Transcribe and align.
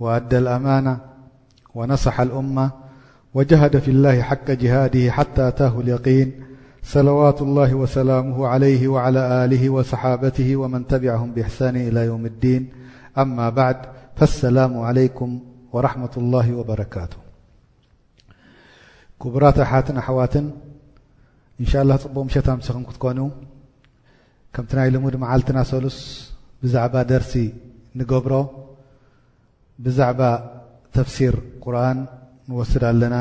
وأد 0.00 0.34
الأمانة 0.34 0.98
ونصح 1.74 2.20
الأمة 2.20 2.70
وجهد 3.34 3.78
في 3.78 3.90
الله 3.90 4.22
حق 4.22 4.50
جهاده 4.50 5.10
حتى 5.10 5.48
أتاه 5.48 5.80
اليقين 5.80 6.42
صلواة 6.82 7.36
الله 7.40 7.74
وسلامه 7.74 8.48
عليه 8.48 8.88
وعلى 8.88 9.44
آله 9.44 9.70
وصحابته 9.70 10.56
ومن 10.56 10.86
تبعهم 10.86 11.32
بإحسان 11.32 11.76
إلى 11.76 12.00
يوم 12.00 12.26
الدين 12.26 12.68
أما 13.18 13.50
بعد 13.50 13.76
فالسلام 14.16 14.78
عليكم 14.78 15.40
ورحمة 15.72 16.10
الله 16.16 16.54
وبركاته 16.56 17.16
كبرة 19.22 19.54
احة 19.62 19.84
أحواة 19.98 20.34
إن 21.60 21.66
شاء 21.66 21.82
الله 21.82 21.98
بقمشةمسم 22.14 22.78
كتكنو 22.88 23.30
كمت 24.54 24.74
ناي 24.74 24.90
لمد 24.90 25.16
معلتنا 25.16 25.62
سلس 25.64 25.98
بزعب 26.62 26.96
درس 26.96 27.38
نجبر 27.96 28.36
ብዛዕባ 29.84 30.20
ተፍሲር 30.96 31.34
ቁርን 31.64 31.98
ንወስድ 32.48 32.82
ኣለና 32.90 33.16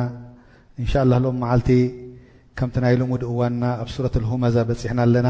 እንሻالላه 0.82 1.20
ሎም 1.24 1.36
መዓልቲ 1.44 1.70
ከምቲ 2.58 2.76
ናይ 2.84 2.96
ሎምድ 3.02 3.24
እዋንና 3.32 3.64
ኣብ 3.82 3.90
ሱረት 3.96 4.16
الهመዛ 4.22 4.56
በፂሕና 4.70 5.00
ኣለና 5.08 5.30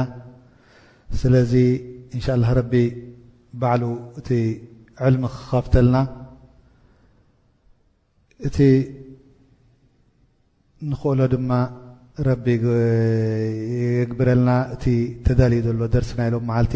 ስለዚ 1.21 1.53
እንሻ 2.15 2.25
الله 2.35 2.49
ረቢ 2.59 2.73
ባዕሉ 3.61 3.83
እቲ 4.19 4.29
ዕልሚ 5.07 5.23
ክኸፍተልና 5.33 5.95
እቲ 8.47 8.57
ንክእሎ 10.89 11.19
ድማ 11.33 11.51
ረቢ 12.27 12.45
ግብረልና 14.11 14.49
እቲ 14.75 14.85
ተዳልዩ 15.25 15.59
ዘሎ 15.67 15.81
ደርሲ 15.95 16.11
ና 16.19 16.29
ሎም 16.35 16.45
መዓልቲ 16.51 16.75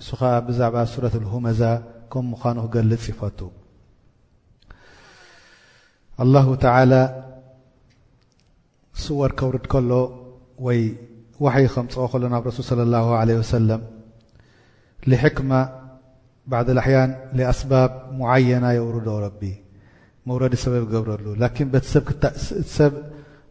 እሱ 0.00 0.08
ኸዓ 0.20 0.32
ብዛዕባ 0.48 0.76
ሱረት 0.94 1.14
الهመዛ 1.22 1.62
ከም 2.12 2.24
ምዃኑ 2.34 2.56
ክገልፅ 2.68 3.04
ይፈቱ 3.14 3.40
الላه 6.22 6.46
ተላ 6.64 6.94
ስወር 9.02 9.30
ከውርድ 9.38 9.64
ከሎ 9.72 9.90
ወይ 10.66 10.80
ዋሕይ 11.44 11.66
ከምፅኦ 11.74 12.02
ከሎ 12.12 12.22
ናብ 12.32 12.44
ረሱል 12.50 12.64
صለ 12.70 12.80
اላه 12.86 13.06
عለه 13.20 13.38
ሰለም 13.54 13.80
لሕክማ 15.10 15.50
ባዕልኣሕያን 16.50 17.10
ኣስባብ 17.52 17.90
ሙዓየና 18.18 18.64
የውሩዶ 18.76 19.08
ረቢ 19.24 19.40
መውረዲ 20.28 20.54
ሰበብ 20.64 20.82
ይገብረሉ 20.86 21.26
ላኪን 21.42 21.68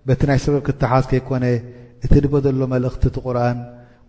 በቲ 0.08 0.22
ናይ 0.30 0.40
ሰበብ 0.46 0.62
ክተሓዝ 0.68 1.04
ከይኮነ 1.12 1.46
እቲ 2.06 2.14
ድበ 2.24 2.34
ዘሎ 2.46 2.62
መልእኽቲ 2.74 3.04
እቲ 3.12 3.18
ቁርን 3.26 3.60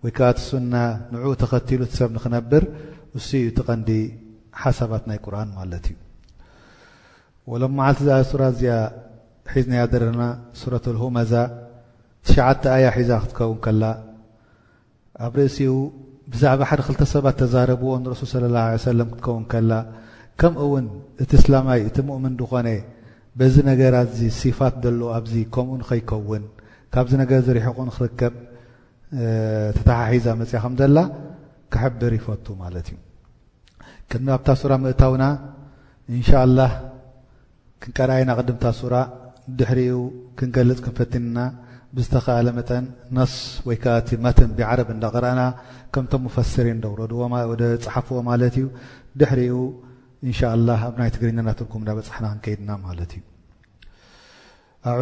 ወይ 0.04 0.12
ከ 0.16 0.20
ቲስና 0.38 0.74
ንዑ 1.14 1.24
ተኸቲሉ 1.42 1.80
ቲሰብ 1.90 2.08
ንክነብር 2.16 2.62
እስ 3.18 3.28
እዩ 3.42 3.44
ቲ 3.58 3.60
ቐንዲ 3.70 3.90
ሓሳባት 4.62 5.02
ናይ 5.10 5.18
ቁርኣን 5.26 5.50
ማለት 5.60 5.84
እዩ 5.90 5.98
ሎም 7.62 7.72
ማዓልቲ 7.78 8.00
እዛኣ 8.04 8.16
ሱራ 8.30 8.42
እዚኣ 8.54 8.74
ሒዝናኣ 9.52 9.82
ዘረና 9.92 10.22
ሱረትሁመዛ 10.60 11.32
ትሽዓተ 12.26 12.62
ኣያ 12.74 12.86
ሒዛ 12.96 13.10
ክትከውን 13.22 13.58
ከላ 13.64 13.82
ኣብ 15.26 15.34
ርእሲኡ 15.38 15.72
ብዛዕባ 16.32 16.60
ሓደ 16.70 16.80
ክልተ 16.86 17.02
ሰባት 17.14 17.34
ተዛረብዎ 17.40 17.88
ንረሱል 18.02 18.28
ስለ 18.34 18.44
ላه 18.54 18.64
ሰለም 18.86 19.08
ክትከውን 19.14 19.44
ከላ 19.52 19.72
ከምኡ 20.40 20.60
እውን 20.66 20.86
እቲ 21.22 21.30
እስላማይ 21.40 21.80
እቲ 21.88 21.96
ምእምን 22.08 22.34
ድኾነ 22.40 22.68
በዚ 23.38 23.54
ነገራ 23.70 23.94
ዚ 24.18 24.20
ሲፋት 24.38 24.74
ዘሎ 24.84 25.00
ኣብዚ 25.18 25.34
ከምኡ 25.54 25.70
ንኸይከውን 25.82 26.44
ካብዚ 26.94 27.12
ነገር 27.22 27.38
ዝሪሕኹ 27.48 27.76
ንክርከብ 27.88 28.34
ተታሓሒዛ 29.76 30.26
መፅያ 30.40 30.58
ከምዘላ 30.64 30.98
ክሕብር 31.72 32.12
ይፈቱ 32.20 32.46
ማለት 32.62 32.86
እዩ 32.92 32.98
ከሚ 34.10 34.24
ኣብታ 34.36 34.48
ሱራ 34.62 34.72
ምእታውና 34.84 35.24
እንሻላ 36.16 36.58
ክንቀርኣይ 37.82 38.22
ና 38.28 38.32
ቅድምታ 38.40 38.64
ሱራ 38.80 38.96
ድሕሪኡ 39.58 39.98
ክንገልፅ 40.38 40.78
ክንፈትና 40.86 41.38
ብዝተኻለ 41.96 42.46
መጠን 42.58 42.84
ነስ 43.16 43.32
ወይከቲ 43.68 44.10
መተን 44.24 44.50
ብዓረብ 44.58 44.88
እዳقረአና 44.94 45.40
ከምቶም 45.94 46.22
ፈስር 46.36 46.66
ውረድዎማ 46.92 47.34
ወደ 47.52 47.62
ፅሓፍዎ 47.84 48.18
ማለት 48.30 48.54
እዩ 48.60 48.66
ድሕሪኡ 49.20 49.56
እንሻ 50.28 50.40
ላ 50.68 50.78
ኣብ 50.88 50.94
ናይ 51.00 51.10
ትግርኛ 51.16 51.38
ናትርኩም 51.48 51.84
ዳበፅሓና 51.88 52.26
ክንከይድና 52.32 52.70
ማለት 52.86 53.12
እዩ 53.18 53.22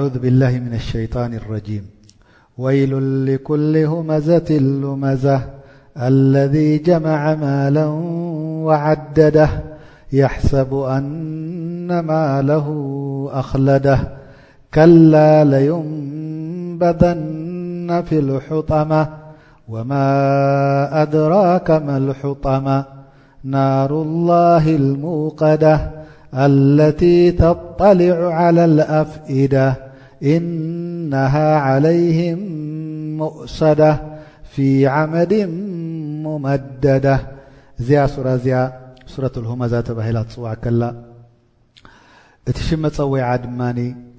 ኣذ 0.04 0.14
ብላ 0.26 0.42
ሸን 0.90 1.86
ወይሉ 2.62 2.92
ሁመዘትሉመዘ 3.92 5.24
ذ 6.52 6.56
ጀ 6.86 6.98
ማ 7.04 7.46
ደ 9.16 9.42
ሰ 10.50 10.66
نما 11.90 12.42
له 12.42 12.66
أخلده 13.32 13.98
كلا 14.74 15.44
لينبذن 15.52 18.02
في 18.08 18.18
الحطمة 18.18 19.08
وما 19.68 21.02
أدراك 21.02 21.70
ما 21.70 21.96
الحطمة 21.96 22.84
نار 23.44 24.02
الله 24.02 24.76
الموقدة 24.76 25.90
التي 26.34 27.32
تطلع 27.32 28.34
على 28.34 28.64
الأفئدة 28.64 29.74
إنها 30.22 31.56
عليهم 31.56 32.38
مؤصدة 33.18 33.96
في 34.52 34.86
عمل 34.86 35.46
ممددة 36.26 37.20
زي 37.86 37.98
سورة 38.14 38.40
ي 38.52 38.54
سورة 39.14 39.32
الهمىزاتبهل 39.36 40.16
تصوع 40.30 40.50
كلا 40.54 40.90
እቲ 42.48 42.58
ሽመፀዊዓ 42.66 43.24
ድማ 43.42 43.60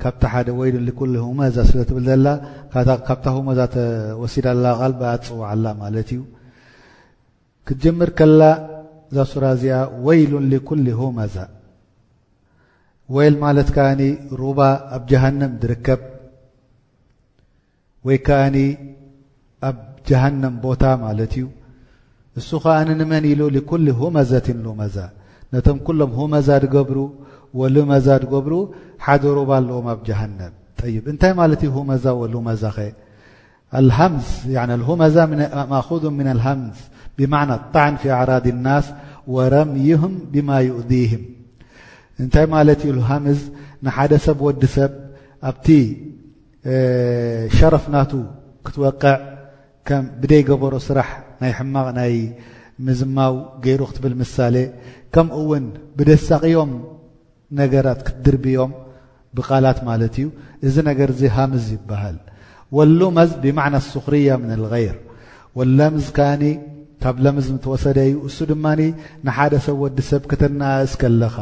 ካብታ 0.02 0.22
ሓደ 0.34 0.48
ወይሉን 0.60 0.88
ኩ 0.98 1.06
ሁመዛ 1.28 1.56
ስለትብል 1.70 2.06
ዘላ 2.10 2.26
ካብታ 3.08 3.26
ሆመዛ 3.36 3.60
ተወሲዳላ 3.76 4.66
ኣፅዋዓላ 5.14 5.66
ማለት 5.82 6.10
እዩ 6.16 6.22
ክትጀምር 7.68 8.10
ከላ 8.20 8.42
ዛ 9.18 9.26
ስራ 9.32 9.44
እዚኣ 9.56 9.76
ወይሉን 10.08 10.46
ኩ 10.70 10.78
ሁመዛ 11.02 11.36
ወይል 13.16 13.36
ማለት 13.46 13.70
ከዓኒ 13.76 14.02
ሩባ 14.42 14.60
ኣብ 14.98 15.02
ጀሃንም 15.14 15.54
ዝርከብ 15.64 16.02
ወይ 18.10 18.18
ከዓኒ 18.28 18.56
ኣብ 19.70 19.80
ጀሃንም 20.10 20.54
ቦታ 20.68 20.84
ማለት 21.06 21.34
እዩ 21.40 21.48
እሱ 22.40 22.50
ከዓኒ 22.64 22.90
ንመን 23.02 23.26
ኢሉ 23.32 23.42
ኩሊ 23.72 23.88
ሁመዘትን 24.02 24.60
ሉመዛ 24.68 24.96
ነቶም 25.54 25.78
ኩሎም 25.88 26.12
ሁመዛ 26.20 26.48
ገብሩ 26.76 26.98
لዛ 27.76 28.08
ገብሩ 28.34 28.54
ሓደ 29.06 29.24
ሩب 29.38 29.50
ኣዎ 29.60 29.72
ኣብ 29.94 30.00
ጀሃن 30.08 30.40
እንታይ 31.14 31.34
ማለት 31.40 31.62
هመዛ 31.76 32.06
ዛ 32.34 32.38
ኸ 32.48 32.56
ዝ 32.62 32.66
لهመዛ 34.82 35.18
እخذ 35.80 36.04
من 36.20 36.28
الሃምዝ 36.34 36.78
بمعና 37.18 37.52
ጣعን 37.74 37.94
ፊ 38.02 38.04
ኣعራض 38.16 38.46
الናስ 38.56 38.86
وረምይهም 39.34 40.14
بማ 40.34 40.50
يؤذهም 40.70 41.24
እንታይ 42.22 42.46
ማለት 42.56 42.82
ሃምዝ 43.10 43.40
ንሓደ 43.86 44.12
ሰብ 44.26 44.38
ወዲ 44.48 44.64
ሰብ 44.76 44.92
ኣብቲ 45.50 45.68
ሸረፍ 47.58 47.86
ናቱ 47.94 48.12
ክትወقዕ 48.66 49.06
بደይ 50.22 50.42
ገበሮ 50.50 50.74
ስራሕ 50.88 51.10
ናይ 51.42 51.52
ሕማቕ 51.60 51.88
ናይ 52.00 52.14
ምዝማው 52.86 53.34
ገይሩ 53.66 53.80
ክትብል 53.90 54.14
ምሳሌ 54.22 54.56
ከም 55.14 55.28
ውን 55.50 55.66
بደሳقዮም 55.98 56.72
ነገራት 57.60 58.00
ክትድርብዮም 58.08 58.74
ብቓላት 59.38 59.80
ማለት 59.90 60.16
እዩ 60.22 60.26
እዚ 60.68 60.76
ነገር 60.90 61.10
እዙ 61.14 61.22
ሃምዝ 61.36 61.66
ይበሃል 61.76 62.18
ወሎመዝ 62.78 63.32
ብማዕና 63.44 63.76
ኣስኽርያ 63.84 64.34
ምን 64.42 64.52
ኣልغይር 64.58 64.98
ወለምዝ 65.60 66.08
ከኣኒ 66.18 66.44
ካብ 67.04 67.18
ለምዝ 67.26 67.48
ንትወሰደ 67.56 67.98
እዩ 68.10 68.18
እሱ 68.28 68.38
ድማኒ 68.52 68.82
ንሓደ 69.28 69.54
ሰብ 69.66 69.78
ወዲ 69.84 69.98
ሰብ 70.10 70.24
ክተነኣእስ 70.32 70.94
ከለኻ 71.02 71.36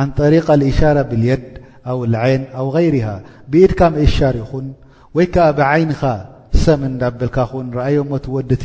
ኣን 0.00 0.08
ጠሪق 0.18 0.46
ኣልእሻራ 0.54 0.98
ብልየድ 1.10 1.44
ኣው 1.90 1.98
ልዐይን 2.12 2.44
ኣው 2.60 2.66
غይርሃ 2.76 3.08
ብኢድካ 3.52 3.80
ምእሻር 3.94 4.36
ይኹን 4.42 4.66
ወይ 5.18 5.26
ከዓ 5.34 5.46
ብዓይንኻ 5.58 6.00
ሰም 6.64 6.82
እዳብልካ 6.88 7.36
ኹን 7.50 7.66
ንረኣዮም 7.70 8.08
ሞት 8.12 8.24
ወዲእቲ 8.34 8.64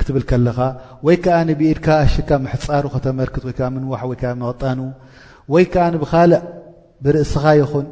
ክትብል 0.00 0.24
ከለኻ 0.30 0.58
ወይ 1.06 1.16
ከዓ 1.24 1.36
ንብኢድካ 1.48 1.86
ኣሽካ 2.04 2.30
ምሕፃሩ 2.44 2.84
ከተመርክት 2.94 3.42
ወይከዓ 3.48 3.68
ምንዋሕ 3.74 4.02
ወይከዓ 4.10 4.32
መቕጠኑ 4.42 4.78
ወይ 5.54 5.64
ከዓ 5.72 5.84
ንብካልእ 5.94 6.42
ብርእስኻ 7.04 7.44
ይኹን 7.60 7.86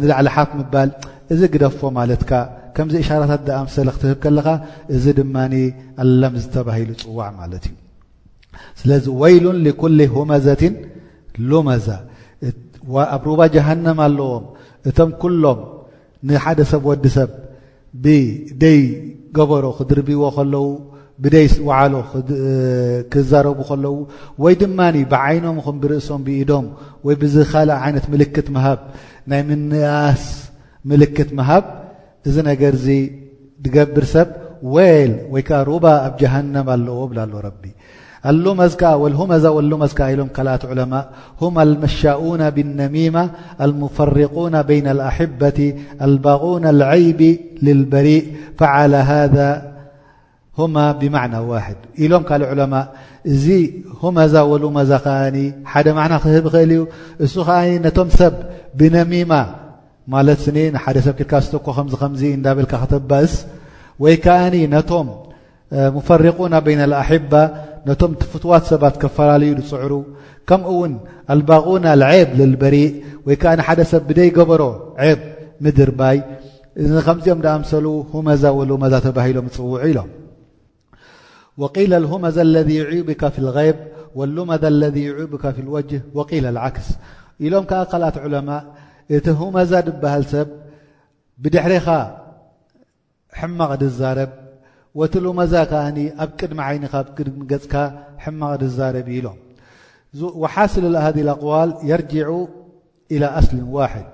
ንላዕሊ 0.00 0.28
ሓፍ 0.34 0.50
ምባል 0.58 0.90
እዚ 1.32 1.40
ግደፎ 1.54 1.80
ማለትካ 1.98 2.30
ከምዚ 2.76 2.94
እሻራታት 3.04 3.42
ደኣምሰተለ 3.48 3.88
ክትህብ 3.94 4.18
ከለካ 4.22 4.46
እዚ 4.94 5.04
ድማኒ 5.18 5.54
ኣላም 6.04 6.34
ዝተባሂሉ 6.42 6.88
ፅዋዕ 7.02 7.28
ማለት 7.40 7.64
እዩ 7.68 7.74
ስለዚ 8.80 9.04
ወይሉን 9.20 9.58
ሊኩሊ 9.66 9.98
ሁመዘትን 10.14 10.74
ሉመዛ 11.50 11.86
ኣብ 13.16 13.22
ሩባ 13.30 13.40
ጀሃንማ 13.54 13.98
ኣለዎም 14.08 14.44
እቶም 14.90 15.10
ኩሎም 15.22 15.60
ንሓደ 16.28 16.58
ሰብ 16.72 16.82
ወዲ 16.90 17.04
ሰብ 17.16 17.30
ብደይገበሮ 18.04 19.64
ክድርብዎ 19.78 20.22
ከለዉ 20.36 20.64
ب 21.22 21.26
وه 21.68 22.04
ክዛرب 23.12 23.58
ل 23.82 23.86
وي 24.42 24.54
ድم 24.60 24.76
بعይنም 25.12 25.56
برእሶም 25.82 26.20
بኢዶም 26.26 26.66
ب 27.20 27.24
لق 27.34 27.54
عይة 27.84 28.04
ملክት 28.12 28.48
مهብ 28.56 28.78
ናይ 29.30 29.40
نኣስ 29.70 30.22
ملكት 30.90 31.30
مهብ 31.38 31.64
እዚ 32.26 32.36
ر 32.74 32.76
تገبر 33.64 34.04
سብ 34.14 34.28
ول 34.74 35.12
رب 35.72 35.84
ኣ 35.94 35.96
جهنم 36.20 36.66
ኣዎ 36.76 37.00
ب 37.10 37.12
ه 37.34 37.40
رب 37.48 37.62
ال 38.30 38.38
ولهز 39.02 39.44
ول 39.56 39.66
ሎ 39.72 39.74
ት 39.92 40.00
عمء 40.36 41.04
هم 41.42 41.54
المشؤون 41.66 42.42
بالنممة 42.54 43.24
المفرقون 43.64 44.54
بين 44.70 44.86
الأحبة 44.96 45.58
البغون 46.06 46.64
العيب 46.74 47.20
للبريء 47.64 48.24
فعل 48.60 48.92
هذا 49.12 49.48
ሁ 50.58 50.64
ብማዕና 51.00 51.34
ዋሕድ 51.50 51.80
ኢሎም 52.04 52.22
ካልእ 52.28 52.48
ዑለማ 52.52 52.74
እዚ 53.32 53.44
ሁመዛ 54.02 54.34
ወሉ 54.50 54.64
መዛ 54.76 54.90
ከዓኒ 55.04 55.36
ሓደ 55.72 55.86
ማዕና 55.98 56.14
ክህብ 56.24 56.46
ክእል 56.54 56.70
እዩ 56.76 56.80
እሱ 57.24 57.34
ከዓኒ 57.48 57.68
ነቶም 57.84 58.08
ሰብ 58.18 58.34
ብነሚማ 58.80 59.32
ማለት 60.14 60.38
ስኒ 60.44 60.56
ንሓደ 60.74 60.96
ሰብ 61.06 61.14
ኪልካ 61.20 61.32
ዝኮ 61.52 61.66
ከምከምዚ 61.76 62.22
እዳብልካ 62.38 62.72
ክተባእስ 62.82 63.34
ወይ 64.04 64.14
ከዓኒ 64.24 64.56
ነቶም 64.74 65.06
ሙፈሪቁና 65.96 66.54
ቤይን 66.66 66.82
ልኣሒባ 66.92 67.32
ነቶም 67.88 68.12
ቲፍትዋት 68.20 68.64
ሰባት 68.72 68.94
ከፈላለዩ 69.02 69.50
ዝፅዕሩ 69.62 69.92
ከምኡውን 70.48 70.92
ኣልባቑና 71.32 71.86
ዐብ 72.10 72.28
ልልበሪእ 72.38 72.88
ወይከዓ 73.28 73.52
ሓደ 73.66 73.80
ሰብ 73.92 74.02
ብደይገበሮ 74.10 74.62
ዐብ 75.06 75.20
ምድር 75.64 75.90
ባይ 76.00 76.18
እዚ 76.82 76.90
ከምዚኦም 77.08 77.40
ዳኣምሰሉ 77.44 77.86
ሁመዛ 78.14 78.42
ወሉ 78.60 78.70
መዛ 78.84 78.94
ተባሂሎም 79.06 79.46
ፅውዑ 79.56 79.74
ኢሎም 79.90 80.10
وقل 81.58 81.94
الهمذ 81.94 82.38
الذ 82.38 82.70
يعبካ 82.70 83.28
في 83.28 83.38
الغيب 83.38 83.76
واللمذ 84.14 84.64
اذ 84.64 84.96
يዑبካ 84.96 85.50
في 85.56 85.60
الوجه 85.66 85.98
وقل 86.16 86.44
العክስ 86.52 86.86
ኢሎም 87.46 87.64
ልኣት 87.70 87.92
عለم 88.26 88.48
እቲ 89.16 89.26
هመዛ 89.40 89.72
ብሃል 90.02 90.24
ሰብ 90.32 90.48
بድحሪኻ 91.42 91.86
ሕማቕ 93.40 93.70
ዛረب 94.00 94.30
وቲ 95.00 95.14
لمዛ 95.24 95.54
ከዓ 95.70 95.82
ኣብ 96.24 96.30
ቅድሚ 96.40 96.58
عይኒኻ 96.68 96.92
ድሚ 97.26 97.38
ገፅካ 97.52 97.74
ሕማቕ 98.24 98.60
ዛረب 98.78 99.08
ኢሎም 99.16 99.38
وሓስ 100.42 100.72
ذ 100.84 100.86
الኣقዋል 101.24 101.70
يرجع 101.90 102.26
إلى 103.14 103.26
أسሊ 103.38 103.56
واحድ 103.76 104.06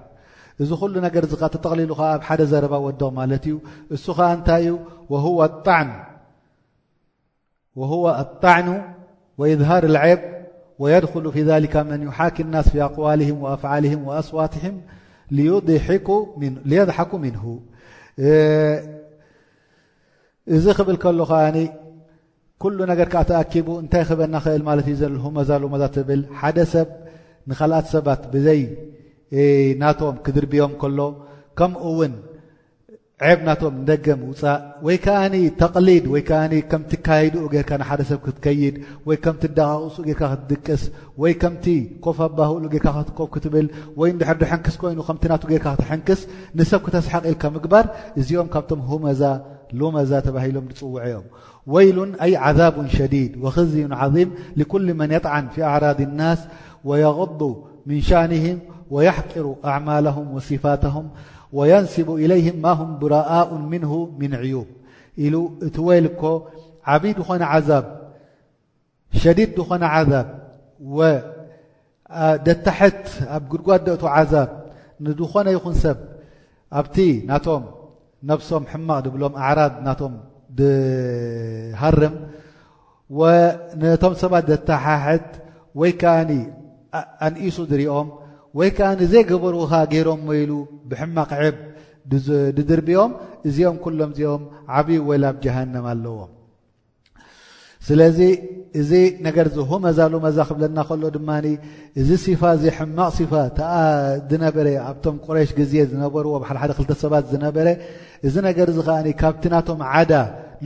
እዚ 0.63 0.71
ኩل 0.81 0.93
ነገر 1.07 1.23
ጠقሊሉ 1.65 1.91
ኣብ 2.13 2.21
ሓደ 2.29 2.41
ዘረባ 2.53 2.75
ወድغ 2.87 3.07
ማለት 3.21 3.45
እዩ 3.51 3.57
እሱ 3.95 4.05
ከ 4.19 4.21
እንታይ 4.35 4.65
ዩ 4.69 4.73
وهو 5.13 5.39
لطعን 5.53 5.89
وهو 7.77 8.17
الطعن 8.21 8.83
واظهر 9.39 9.85
العب 9.85 10.19
ويድخل 10.79 11.33
في 11.33 11.43
ذلك 11.43 11.77
من 11.77 12.03
يحاك 12.03 12.41
الناس 12.41 12.69
في 12.69 12.83
أقولهم 12.83 13.43
وأفعلهم 13.43 14.05
وأስواتهم 14.07 14.75
ليضحك 16.65 17.15
منه 17.15 17.45
እዚ 20.55 20.65
ክብل 20.79 20.97
ከل 21.05 21.21
كل 22.63 22.77
ነر 22.91 23.05
ተأكب 23.29 23.67
እታይ 23.85 24.05
በና 24.19 24.35
እ 24.87 24.93
ዩ 24.93 24.97
ዘ 25.01 25.03
ሓደ 26.41 26.59
ሰብ 26.73 26.89
خلኣት 27.61 27.87
ሰባት 27.95 28.23
ዘ 28.47 28.49
ናም 29.83 30.15
ክድربም 30.27 30.73
ዕብ 33.31 33.39
ናቶም 33.47 33.77
ደገ 33.89 34.07
ምውፃእ 34.23 34.59
ወይ 34.87 34.97
ከኣኒ 35.05 35.35
ተቅሊድ 35.61 36.05
ወይ 36.13 36.23
ከኣ 36.29 36.45
ከምቲ 36.71 36.91
ካይድኡ 37.07 37.43
ጌርካ 37.53 37.71
ንሓደ 37.81 38.01
ሰብ 38.11 38.19
ክትከይድ 38.25 38.75
ወይ 39.09 39.17
ከምቲ 39.25 39.43
ዳቃቅኡ 39.59 39.97
ርካ 40.09 40.23
ክትድቅስ 40.33 40.83
ወይ 41.23 41.33
ከምቲ 41.43 41.65
ኮፍ 42.05 42.19
ኣባህሉ 42.27 42.63
ርካ 42.69 42.77
ክትከፍ 42.97 43.19
ክትብል 43.35 43.67
ወይ 44.01 44.09
ድሕር 44.21 44.37
ድሕንክስ 44.43 44.77
ኮይኑ 44.83 44.99
ከምቲ 45.09 45.23
ና 45.33 45.35
ጌርካ 45.51 45.67
ክትሕንክስ 45.77 46.21
ንሰብ 46.59 46.81
ክተስሓቅ 46.87 47.23
ኢልካ 47.31 47.43
ምግባር 47.57 47.87
እዚኦም 48.21 48.49
ካብቶም 48.55 48.81
ሁመዛ 48.91 49.23
ሉመዛ 49.81 50.11
ተባሂሎም 50.27 50.67
ፅውዐዮም 50.81 51.27
ወይሉን 51.75 52.11
ኣይ 52.25 52.33
عዛብ 52.47 52.75
ሸዲድ 52.97 53.33
ወክዝዩን 53.47 53.95
ዓظም 54.05 54.29
لኩل 54.61 54.89
መን 55.01 55.11
የጥዓን 55.17 55.47
ፊ 55.55 55.57
ኣዕራض 55.73 56.01
الናስ 56.09 56.41
ወየغቡ 56.91 57.41
ምን 57.89 58.01
ሻእንهም 58.09 58.59
ወየሕቅሩ 58.95 59.47
ኣዕማላهም 59.71 60.27
صፋተهም 60.49 61.07
وينسب 61.55 62.11
إليهم 62.15 62.57
ማ 62.63 62.67
هم 62.79 62.91
برء 63.03 63.31
منه 63.73 63.93
من 64.21 64.33
ዕيب 64.43 64.67
ኢሉ 65.25 65.35
እቲ 65.67 65.77
ወል 65.89 66.07
ኮ 66.21 66.23
ዓብዪ 66.95 67.11
ድኾነ 67.19 67.43
عذብ 67.55 67.85
ሸዲيድ 69.23 69.51
ድኾነ 69.59 69.83
عذብ 69.95 70.27
ደታሐት 72.47 73.01
ኣብ 73.37 73.43
ግድጓ 73.53 73.69
ደእت 73.87 74.03
عذብ 74.17 74.51
ዝኾነ 75.19 75.47
ይኹን 75.57 75.75
ሰብ 75.85 75.99
ኣብቲ 76.79 76.97
ናቶም 77.31 77.63
ነفሶም 78.31 78.65
ሕማቅ 78.73 79.05
ብሎም 79.15 79.35
ኣعራض 79.43 79.73
ናቶም 79.87 80.15
ድሃርም 80.59 82.15
ነቶም 83.83 84.13
ሰባት 84.23 84.45
ደታሓሐት 84.51 85.29
ወይ 85.81 85.93
ከኣ 86.01 86.19
ኣንእس 87.27 87.57
ድሪኦም 87.71 88.09
ወይ 88.59 88.71
ከዓ 88.77 88.89
ንዘይ 89.01 89.23
ገበርከ 89.31 89.73
ገይሮምሞ 89.93 90.29
ኢሉ 90.43 90.53
ብሕማቅ 90.91 91.31
ዕብ 91.49 91.57
ድድርብኦም 92.57 93.11
እዚኦም 93.49 93.77
ኩሎም 93.85 94.11
እዚኦም 94.15 94.43
ዓብዪ 94.79 94.99
ወላብ 95.09 95.37
ጃሃንም 95.45 95.87
ኣለዎ 95.93 96.19
ስለዚ 97.87 98.19
እዚ 98.81 98.91
ነገር 99.27 99.47
ዚ 99.55 99.65
ሁ 99.71 99.71
መዛ 99.87 99.99
ሉመዛ 100.13 100.39
ክብለና 100.49 100.79
ከሎ 100.89 101.03
ድማ 101.17 101.31
እዚ 102.01 102.09
ሲፋ 102.25 102.43
እ 102.59 102.71
ሕማቕ 102.77 103.11
ሲፋ 103.19 103.33
ዝነበረ 104.31 104.67
ኣብቶም 104.91 105.17
ቁረሽ 105.27 105.51
ግዜ 105.59 105.73
ዝነበርዎ 105.91 106.33
ኣብ 106.39 106.45
ሓደሓደ 106.51 106.71
ክልተ 106.79 106.93
ሰባት 107.03 107.25
ዝነበረ 107.33 107.67
እዚ 108.29 108.35
ነገር 108.49 108.69
ዚ 108.77 108.81
ከዓ 108.87 108.97
ካብቲ 109.23 109.45
ናቶም 109.55 109.81
ዓዳ 109.93 110.13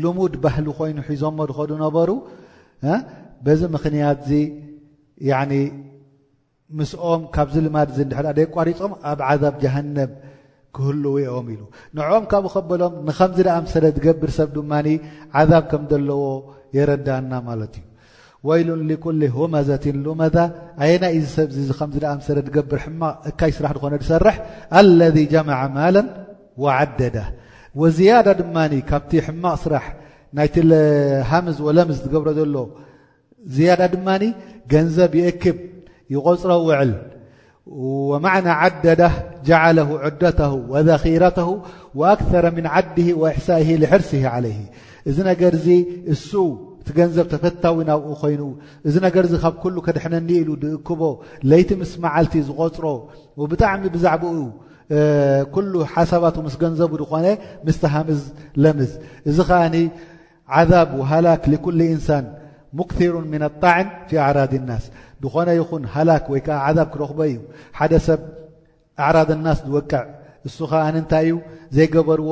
ልሙድ 0.03 0.35
ባህሊ 0.45 0.67
ኮይኑ 0.79 0.99
ሒዞሞ 1.09 1.39
ዝከዱ 1.51 1.71
ነበሩ 1.85 2.11
በዚ 3.47 3.61
ምክንያት 3.77 4.21
እዚ 4.27 4.35
ምስኦም 6.79 7.21
ካብዚ 7.35 7.55
ልማድ 7.67 7.89
እዚ 7.93 7.99
ንድሕዳደየ 8.07 8.47
ቋሪፆም 8.55 8.93
ኣብ 9.11 9.21
ዓዛብ 9.29 9.55
ጀሃነብ 9.63 10.11
ክህልውኦም 10.77 11.47
ኢሉ 11.55 11.63
ንዖም 11.97 12.25
ካብኡ 12.31 12.49
ከበሎም 12.55 12.95
ንከምዝዳኣምሰለ 13.07 13.85
ዝገብር 13.97 14.31
ሰብ 14.39 14.49
ድማ 14.57 14.73
ዓዛብ 15.41 15.63
ከም 15.71 15.83
ዘለዎ 15.91 16.21
የረዳና 16.77 17.33
ማለት 17.49 17.73
እዩ 17.81 17.85
ወይሉን 18.49 18.83
ሊኩሊህ 18.91 19.33
ወመዘቲን 19.43 19.97
ሉመዛ 20.07 20.37
ኣየና 20.85 21.05
እዚ 21.19 21.25
ሰብ 21.37 21.49
ዚ 21.57 21.71
ከምዚዳኣምሰለ 21.79 22.39
ትገብር 22.49 22.81
ሕማቕ 22.85 23.17
እካይ 23.31 23.53
ስራሕ 23.59 23.73
ድኾነ 23.79 23.95
ዝሰርሕ 24.03 24.37
ኣለذ 24.81 25.17
ጀምዓ 25.33 25.61
ማላን 25.77 26.09
ወዓደዳ 26.65 27.17
ወዝያዳ 27.81 28.29
ድማ 28.43 28.57
ካብቲ 28.93 29.13
ሕማቕ 29.29 29.57
ስራሕ 29.65 29.87
ናይትሃምዝ 30.39 31.59
ወለምዝ 31.69 31.99
ትገብሮ 32.05 32.29
ዘሎ 32.39 32.59
ዝያዳ 33.57 33.81
ድማኒ 33.97 34.25
ገንዘብ 34.73 35.13
ይእክብ 35.23 35.57
يغፅሮ 36.15 36.51
ውዕል 36.69 36.93
ومعنى 38.11 38.51
ዓደዳ 38.63 39.03
جعله 39.49 39.89
ዑደተه 40.05 40.53
وذخረተه 40.73 41.49
وኣكثر 42.01 42.45
من 42.57 42.65
ዓድه 42.77 43.09
وእحሳئ 43.23 43.67
لحርسه 43.83 44.23
عليه 44.35 44.61
እዚ 45.09 45.17
ነገርዚ 45.31 45.67
እሱ 46.15 46.31
ቲ 46.87 46.89
ገንዘብ 46.99 47.27
ተፈታዊ 47.33 47.77
ናብኡ 47.91 48.09
ኮይኑ 48.23 48.43
እዚ 48.89 48.95
ነገር 49.07 49.25
ካብ 49.43 49.55
كل 49.63 49.75
ከድحነኒ 49.87 50.29
ኢ 50.37 50.39
እክቦ 50.79 51.03
ለيቲ 51.51 51.71
ምስ 51.81 51.93
መዓልቲ 52.05 52.33
ዝغፅሮ 52.49 52.85
وبጣዕሚ 53.41 53.83
بዛዕبኡ 53.95 54.35
كل 55.55 55.73
ሓሰባት 55.93 56.37
مስ 56.47 56.55
ገንዘቡ 56.63 56.91
ድኾነ 57.03 57.27
ምስهምዝ 57.67 58.21
ለምዝ 58.63 58.93
እዚ 59.31 59.39
ከዓ 59.49 59.61
عذب 60.57 60.89
وهላك 61.01 61.43
لكل 61.53 61.79
እንሳاን 61.95 62.25
مكثሩ 62.79 63.13
من 63.33 63.43
لطዕን 63.45 63.87
في 64.09 64.15
ኣعራض 64.23 64.53
الናስ 64.61 64.85
ንኾነ 65.25 65.49
ይኹን 65.59 65.83
ሃላክ 65.95 66.25
ወይከዓ 66.33 66.57
ዛብ 66.79 66.89
ክረክበ 66.95 67.21
እዩ 67.31 67.37
ሓደ 67.79 67.93
ሰብ 68.07 68.21
ኣዕራድ 69.07 69.31
ናስ 69.45 69.59
ዝወቅዕ 69.71 70.03
እሱ 70.47 70.57
ከዓን 70.71 70.97
እንታይ 71.03 71.27
እዩ 71.31 71.35
ዘይገበርዎ 71.77 72.31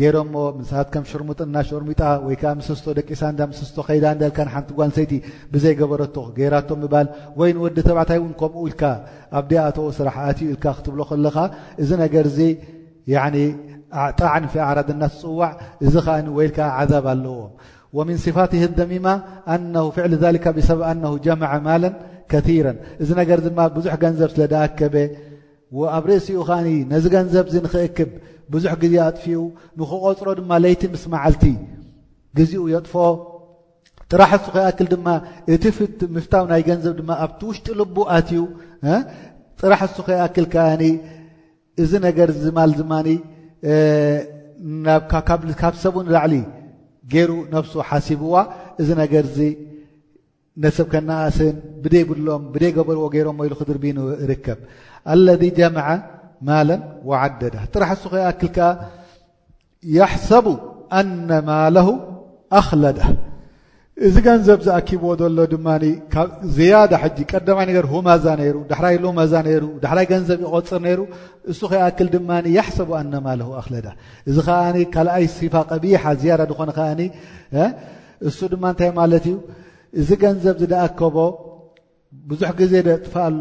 ገይሮሞ 0.00 0.34
ምሳት 0.58 0.86
ከም 0.94 1.04
ሸርሙጥና 1.10 1.54
ሸርሚጣ 1.68 2.00
ወይከዓ 2.26 2.50
ምስስቶ 2.60 2.86
ደቂሳን 2.98 3.38
ምስስቶ 3.52 3.76
ከይዳ 3.86 4.04
ሓንቲ 4.52 4.70
ጓንሰይቲ 4.78 5.12
ብዘይገበረቶ 5.52 6.16
ገራቶ 6.38 6.68
ምባል 6.82 7.06
ወይ 7.40 7.50
ወዲ 7.64 7.76
ተብዕታይ 7.88 8.18
እውን 8.20 8.34
ከምኡ 8.40 8.62
ኢልካ 8.70 8.82
ኣብዲኣተዎ 9.40 9.86
ስራሕ 9.98 10.16
ኣትዩ 10.26 10.46
ኢልካ 10.54 10.66
ክትብሎ 10.80 11.00
ከለኻ 11.12 11.36
እዚ 11.82 11.90
ነገርዚ 12.04 12.38
ጠዓንፊ 14.20 14.52
ኣዕራ 14.68 14.78
ናስ 15.00 15.12
ዝፅዋዕ 15.22 15.50
እዚ 15.86 15.94
ከዓ 16.06 16.16
ወልዓ 16.40 16.68
ዛብ 16.92 17.06
ኣለዎ 17.14 17.38
ምን 18.08 18.16
صፋት 18.26 18.52
ደሚማ 18.80 19.06
ፍዕ 19.96 20.06
ብሰብ 20.58 20.80
ኣነ 20.90 21.04
ጀምዓ 21.26 21.52
ማለን 21.68 21.94
ከራ 22.30 22.48
እዚ 23.02 23.08
ነገር 23.20 23.38
ድማ 23.46 23.58
ብዙሕ 23.76 23.94
ገንዘብ 24.04 24.28
ስለ 24.34 24.42
ደኣከበ 24.52 24.94
ኣብ 25.96 26.04
ርእሲኡ 26.10 26.36
ከዓኒ 26.48 26.68
ነዚ 26.92 27.04
ገንዘብ 27.16 27.46
ንክእክብ 27.64 28.10
ብዙሕ 28.52 28.72
ግዜ 28.82 28.94
ኣጥፊኡ 29.06 29.40
ንክቆፅሮ 29.78 30.28
ድማ 30.40 30.50
ለይቲ 30.64 30.82
ምስ 30.94 31.04
መዓልቲ 31.12 31.44
ግዜኡ 32.38 32.62
የጥፎ 32.74 32.94
ጥራሕሱ 34.10 34.44
ከየኣክል 34.54 34.86
ድማ 34.94 35.06
እቲ 35.54 35.64
ፍምፍታው 35.76 36.44
ናይ 36.50 36.60
ገንዘብ 36.68 36.92
ድማ 37.00 37.10
ኣብቲ 37.24 37.40
ውሽጢ 37.50 37.66
ልቡ 37.80 37.96
ኣትዩ 38.16 38.40
ጥራሕ 39.60 39.80
ሱ 39.94 39.98
ከየኣክል 40.08 40.46
ከዓኒ 40.54 40.82
እዚ 41.82 41.92
ነገር 42.06 42.28
ዝማል 42.42 42.70
ዝማኒ 42.80 43.08
ካብ 45.60 45.74
ሰቡ 45.84 45.94
ንላዕሊ 46.06 46.34
ገይሩ 47.12 47.30
ነፍሱ 47.54 47.72
ሓሲብዋ 47.90 48.34
እዚ 48.82 48.88
ነገር 49.02 49.24
ዚ 49.36 49.40
ነሰብ 50.64 50.86
ከነእስን 50.92 51.56
ብደይ 51.84 52.04
ብሎም 52.10 52.42
ብደይ 52.52 52.70
ገበርዎ 52.76 53.04
ገይሮም 53.14 53.38
ይሉ 53.44 53.52
ክድርቢኑ 53.60 53.96
ርከብ 54.30 54.58
አለذ 55.12 55.42
ጀምዓ 55.58 55.88
ማለን 56.48 56.80
ወዓደዳ 57.10 57.56
ጥራሕ 57.72 57.90
እሱ 57.96 58.04
ከይኣክል 58.12 58.48
ከዓ 58.56 58.68
ያሕሰቡ 59.98 60.46
ኣነማላሁ 60.98 61.88
ኣክለዳ 62.60 63.00
እዚ 64.06 64.14
ገንዘብ 64.28 64.58
ዝኣኪብዎ 64.66 65.10
ዘሎ 65.20 65.38
ድማ 65.52 65.68
ብ 65.82 65.84
ዝያዳ 66.56 66.92
ሕጂ 67.02 67.18
ቀዳማይ 67.32 67.66
ነገር 67.70 67.84
ሁማዛ 67.92 68.24
ነይሩ 68.40 68.56
ዳሕራይ 68.70 68.96
ሎማዛ 69.04 69.32
ነይሩ 69.46 69.64
ዳሕራይ 69.84 70.06
ገንዘብ 70.12 70.38
ይቆፅር 70.46 70.80
ነይሩ 70.86 71.00
እሱ 71.52 71.60
ከይኣክል 71.72 72.08
ድማ 72.16 72.30
ያሕሰቡ 72.56 72.88
ኣነማለ 73.00 73.40
ኣክለዳ 73.60 73.86
እዚ 74.30 74.36
ከዓኒ 74.48 74.76
ካልኣይ 74.96 75.26
ሲፋ 75.36 75.54
ቀቢሓ 75.70 76.02
ዝያዳ 76.22 76.40
ዝኾነ 76.50 76.70
ከዓኒ 76.78 77.00
እሱ 78.30 78.38
ድማ 78.54 78.64
እንታይ 78.74 78.90
ማለት 79.00 79.26
እዩ 79.32 79.36
እዚ 80.00 80.08
ገንዘብ 80.22 80.56
ዝደኣከቦ 80.62 81.16
ብዙሕ 82.30 82.50
ግዜ 82.60 82.72
ጥፈኣሉ 83.04 83.40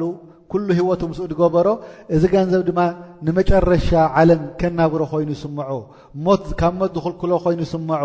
ኩሉ 0.52 0.68
ህወቱ 0.80 1.02
ምስኡ 1.12 1.24
ድገበሮ 1.32 1.68
እዚ 2.16 2.24
ገንዘብ 2.34 2.62
ድማ 2.68 2.80
ንመጨረሻ 3.26 3.88
ዓለም 4.22 4.42
ከናብሮ 4.60 5.02
ኮይኑ 5.14 5.30
ይስምዖ 5.36 5.70
ሞት 6.26 6.44
ካብ 6.60 6.74
ሞት 6.80 6.92
ዝክልኩሎ 6.98 7.32
ኮይኑ 7.46 7.60
ይስምዑ 7.68 8.04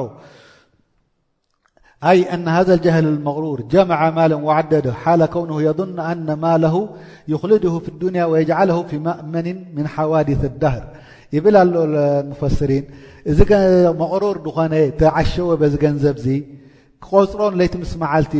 ኣይ 2.10 2.18
ሃذ 2.56 2.68
اጀهል 2.78 3.06
غሩር 3.36 3.58
ጀع 3.72 3.88
ማለም 4.18 4.42
ዓደደ 4.56 4.86
ሓለ 5.02 5.20
ከውን 5.32 5.50
የظኑ 5.68 5.96
ኣن 6.10 6.28
ማለه 6.46 6.74
يኽልድ 7.32 7.64
ف 7.84 7.86
لድንያ 7.94 8.22
ويجዓለه 8.32 8.78
ف 8.88 8.90
መእመን 9.06 9.46
ምن 9.76 9.86
ሓዋድث 9.94 10.40
الዳህር 10.50 10.84
ይብል 11.34 11.54
ኣሎሙፈስሪን 11.62 12.84
እዚመቕሩር 13.30 14.36
ኾነ 14.56 14.74
ተዓሸወ 15.00 15.48
በዚ 15.60 15.74
ገንዘብ 15.84 16.16
ዚ 16.26 16.28
ክቆፅሮን 17.04 17.52
ለይቲ 17.58 17.74
ምስ 17.82 17.92
መዓልቲ 18.02 18.32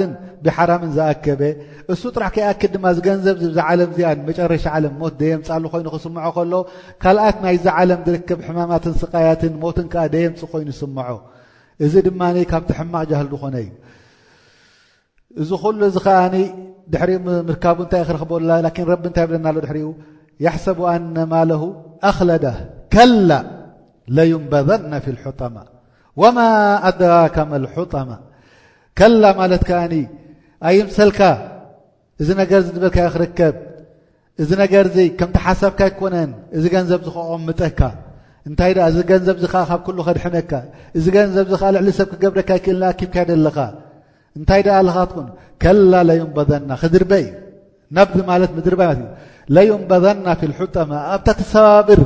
ልብሓራምን 0.00 0.90
ዝኣከበ 0.96 1.40
እሱ 1.92 2.02
ጥራሕ 2.14 2.30
ከይኣኪድ 2.34 2.70
ድማ 2.74 2.84
ዝገንዘብ 2.96 3.36
ዛ 3.56 3.64
ዓለም 3.70 3.90
ዚኣመጨረሻ 3.98 4.64
ዓለም 4.76 4.94
ሞት 5.00 5.14
ደየምፃሉ 5.20 5.64
ኮይኑ 5.72 5.86
ክስምዖ 5.94 6.26
ከሎ 6.36 6.52
ካልኣት 7.02 7.36
ናይዛ 7.44 7.64
ዓለም 7.80 8.00
ዝርከብ 8.06 8.38
ሕማማትን 8.48 8.94
ስቃያትን 9.02 9.54
ሞት 9.62 9.78
ከዓ 9.92 10.04
ደየምፅ 10.14 10.40
ኮይኑ 10.52 10.68
ስምዖ 10.80 11.08
እዚ 11.84 11.94
ድማ 12.08 12.22
ካብቲ 12.52 12.70
ሕማቕ 12.78 13.04
ጃል 13.12 13.28
ዝኾነ 13.34 13.54
እዩ 13.64 13.70
እዚ 15.42 15.50
ኩሉ 15.64 15.80
ዚ 15.94 15.98
ከዓኒ 16.06 16.34
ድሕሪኡ 16.92 17.18
ምርካቡ 17.48 17.78
እንታ 17.84 17.94
ክረክበላ 18.08 18.50
ረቢ 18.92 19.02
እንታይ 19.10 19.26
ብለናሎ 19.30 19.56
ድሕሪኡ 19.64 19.90
የሓሰቡ 20.46 20.78
ኣነማለ 20.92 21.50
ኣክለዳ 22.10 22.44
ከላ 22.94 23.30
ለዩንበበና 24.18 24.92
ፊ 25.04 25.14
ልሑተማ 25.16 25.56
ወማ 26.22 26.38
ኣድራካመ 26.88 27.50
ልሑጣማ 27.64 28.10
ከላ 28.98 29.24
ማለት 29.40 29.62
ከኣኒ 29.68 29.94
ኣይምሰልካ 30.68 31.20
እዚ 32.22 32.28
ነገር 32.40 32.60
ዚ 32.66 32.70
ዝበልካዮ 32.74 33.08
ክርከብ 33.14 33.54
እዚ 34.42 34.50
ነገር 34.62 34.84
ዚ 34.94 34.98
ከምቲ 35.18 35.36
ሓሳብካ 35.46 35.80
ይኮነን 35.90 36.30
እዚ 36.56 36.64
ገንዘብ 36.74 37.00
ዝክቐምጠካ 37.06 37.80
እንታይ 38.48 38.72
ድኣ 38.76 38.84
እዚ 38.92 38.98
ገንዘብ 39.10 39.36
ዚ 39.42 39.46
ከዓ 39.52 39.62
ካብ 39.70 39.80
ኩሉ 39.86 39.98
ከድሕነካ 40.08 40.52
እዚ 40.98 41.06
ገንዘብ 41.16 41.46
ዚ 41.52 41.54
ከዓ 41.62 41.70
ልዕሊ 41.76 41.88
ሰብ 41.98 42.08
ክገብረካ 42.12 42.50
ይክእልን 42.58 42.86
ኣኪብካ 42.92 43.16
ደለኻ 43.30 43.56
እንታይ 44.38 44.60
ደኣ 44.66 44.76
ለኻትኩን 44.86 45.28
ከላ 45.62 45.92
ለዩንበደና 46.08 46.70
ክድርበእ 46.82 47.26
ናብዚ 47.96 48.18
ማለት 48.30 48.50
ምድሪ 48.56 48.74
ለት 48.80 48.98
እዩ 49.04 49.06
ለይንበደና 49.56 50.26
ፊ 50.40 50.50
ልሑጠማ 50.52 50.90
ኣብታ 51.12 51.28
ተሰባብር 51.40 52.00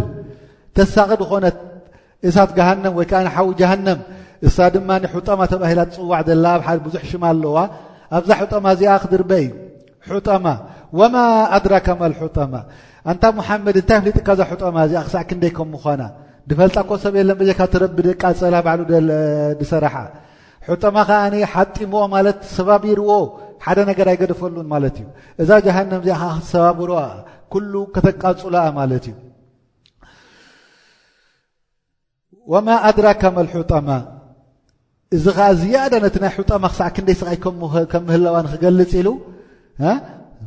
ተሳቕድ 0.76 1.21
ኾነት 1.30 1.56
እሳት 2.28 2.50
ጃሃንም 2.59 2.93
ወይ 2.99 3.07
ከዓ 3.11 3.21
ሓዊ 3.37 3.49
ጃሃነም 3.61 4.00
እሳ 4.49 4.57
ድማ 4.75 4.90
ሑጠማ 5.14 5.40
ተባሂላ 5.52 5.81
ትፅዋዕ 5.90 6.21
ዘላ 6.28 6.47
ኣሓ 6.59 6.66
ብዙሕ 6.87 7.02
ሽማ 7.11 7.23
ኣለዋ 7.33 7.57
ኣብዛ 8.16 8.31
ሕጠማ 8.40 8.64
እዚኣ 8.75 8.93
ክድርበእይ 9.02 9.47
ሑጠማ 10.11 10.45
ወማ 10.99 11.16
ኣድራካመል 11.57 12.12
ሑጠማ 12.23 12.52
ኣንታ 13.11 13.25
ሙሓመድ 13.38 13.76
እንታይ 13.81 13.97
ኣፍሊጥካ 14.00 14.28
ዛ 14.38 14.43
ሕጠማ 14.50 14.76
እዚኣ 14.87 15.00
ክሳዕ 15.07 15.23
ክ 15.28 15.31
ንደይከም 15.38 15.73
ኳና 15.85 16.02
ድፈልጣኮ 16.49 16.90
ሰብ 17.04 17.14
የለን 17.21 17.37
በዘካብ 17.40 17.69
ተረቢ 17.75 17.99
ቃፀላ 18.23 18.54
ባዕሉ 18.66 18.81
ድሰራሓ 19.61 19.97
ሕጠማ 20.69 20.97
ከዓ 21.09 21.23
ሓጢሞኦ 21.54 22.02
ማለት 22.16 22.38
ሰባቢርዎ 22.57 23.11
ሓደ 23.66 23.78
ነገር 23.90 24.07
ኣይገደፈሉን 24.12 24.66
ማለት 24.75 24.97
እዩ 25.02 25.09
እዛ 25.43 25.50
ጀሃነም 25.69 26.02
እዚኣ 26.04 26.16
ከዓክሰባብሮ 26.23 26.90
ኩሉ 27.54 27.73
ከተቃፅሉኣ 27.95 28.64
ማለት 28.81 29.04
እዩ 29.12 29.16
ወማ 32.53 32.69
ኣድራካ 32.89 33.23
መልሑጠማ 33.37 33.89
እዚ 35.17 35.25
ከዓ 35.37 35.47
ዝያዳ 35.61 35.93
ነቲ 36.05 36.17
ናይ 36.23 36.33
ሑጠማ 36.39 36.65
ክሳዕ 36.71 36.89
ክ 36.95 36.97
ንደይ 37.03 37.17
ሰቐይ 37.21 37.37
ከምህለዋ 37.93 38.35
ንክገልፅ 38.45 38.91
ኢሉ 39.01 39.09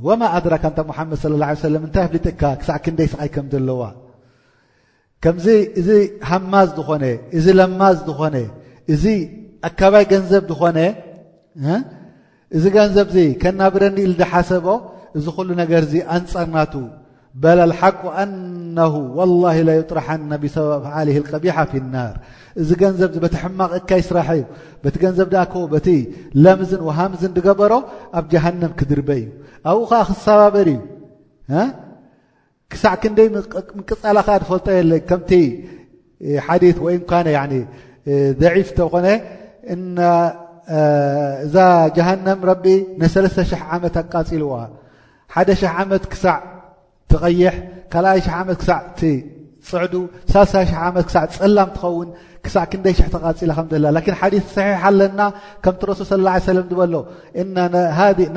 ወማ 0.08 0.22
ኣድራካ 0.38 0.64
እን 0.78 0.86
ሙሓመድ 0.90 1.20
ላه 1.42 1.50
ሰለም 1.68 1.82
እንታይ 1.88 2.06
ፍልጥካ 2.12 2.42
ክሳዕ 2.60 2.78
ክ 2.84 2.86
ንደይ 2.94 3.08
ሰቐይ 3.14 3.30
ከምዘለዋ 3.36 3.82
ከምዚ 5.24 5.48
እዚ 5.80 5.90
ሃማዝ 6.30 6.70
ዝኾነ 6.78 7.04
እዚ 7.38 7.46
ለማዝ 7.60 7.98
ዝኾነ 8.10 8.36
እዚ 8.94 9.04
ኣካባይ 9.70 10.06
ገንዘብ 10.12 10.44
ዝኾነ 10.52 10.78
እዚ 12.58 12.64
ገንዘብ 12.78 13.08
እ 13.24 13.26
ከናብረኒ 13.42 13.96
ኢሉ 14.06 14.12
ዝሓሰቦ 14.22 14.66
እዚ 15.18 15.26
ኩሉ 15.38 15.50
ነገር 15.62 15.82
እዚ 15.88 15.94
ኣንፀርናቱ 16.16 16.74
በል 17.42 17.60
ልሓቁ 17.70 18.02
ኣናሁ 18.22 18.94
ወላه 19.18 19.56
ለይጥራሓና 19.70 20.32
ቢሰብ 20.44 20.84
ለ 21.08 21.12
ቀቢሓ 21.34 21.58
ፍ 21.72 21.82
ናር 21.94 22.14
እዚ 22.62 22.70
ገንዘብ 22.82 23.10
በቲ 23.24 23.34
ሕማቕ 23.44 23.72
እካ 23.80 23.90
ስራሐ 24.08 24.30
ዩ 24.40 24.44
በቲ 24.84 24.96
ገንዘብ 25.04 25.28
ዳከዎ 25.34 25.64
በቲ 25.74 25.88
ለምዝን 26.44 26.82
ወሃምዝን 26.88 27.34
ድገበሮ 27.38 27.74
ኣብ 28.18 28.26
ጀሃነም 28.34 28.74
ክድርበይ 28.80 29.22
እዩ 29.24 29.74
ኣብኡ 29.74 29.84
ከዓ 29.92 30.02
ክሰባበድ 30.12 30.70
ዩ 30.76 30.80
ክሳዕ 32.74 32.94
ክንደይ 33.04 33.28
ምቅፀላከ 33.80 34.28
ድፈልጦ 34.42 34.68
የለ 34.80 34.92
ከምቲ 35.10 35.32
ሓዲት 36.48 36.78
ወይ 36.88 36.98
ደፍ 38.42 38.58
እተኾነ 38.72 39.08
እዛ 41.46 41.56
ጀሃነም 41.96 42.40
ረቢ 42.50 42.66
3ተ0 43.16 43.52
ዓመት 43.76 43.96
ኣቃፂልዋ 44.02 44.52
ሓደ 45.34 45.50
ዓመት 45.82 46.04
ክሳዕ 46.12 46.38
ትቐይሕ 47.12 47.54
ካልኣይ 47.94 48.20
ሽ 48.26 48.30
ዓመት 48.40 48.56
ክሳዕፅዕዱ 48.66 49.94
ሳ 50.32 50.64
ሽ 50.70 50.72
ዓመት 50.88 51.04
ክሳዕ 51.10 51.24
ፀላም 51.38 51.70
ትኸውን 51.76 52.10
ክሳዕ 52.46 52.66
ክንደይ 52.72 52.94
ሽ 52.98 53.02
ተቓፂላ 53.16 53.52
ከላ 53.72 53.86
ላን 53.96 54.06
ሓዲ 54.22 54.36
ሰሒሓ 54.56 54.76
ኣለና 54.92 55.22
ከምቲ 55.64 55.82
ረሱ 55.90 56.02
ስ 56.12 56.52
ለ 56.58 56.60
በሎ 56.82 56.94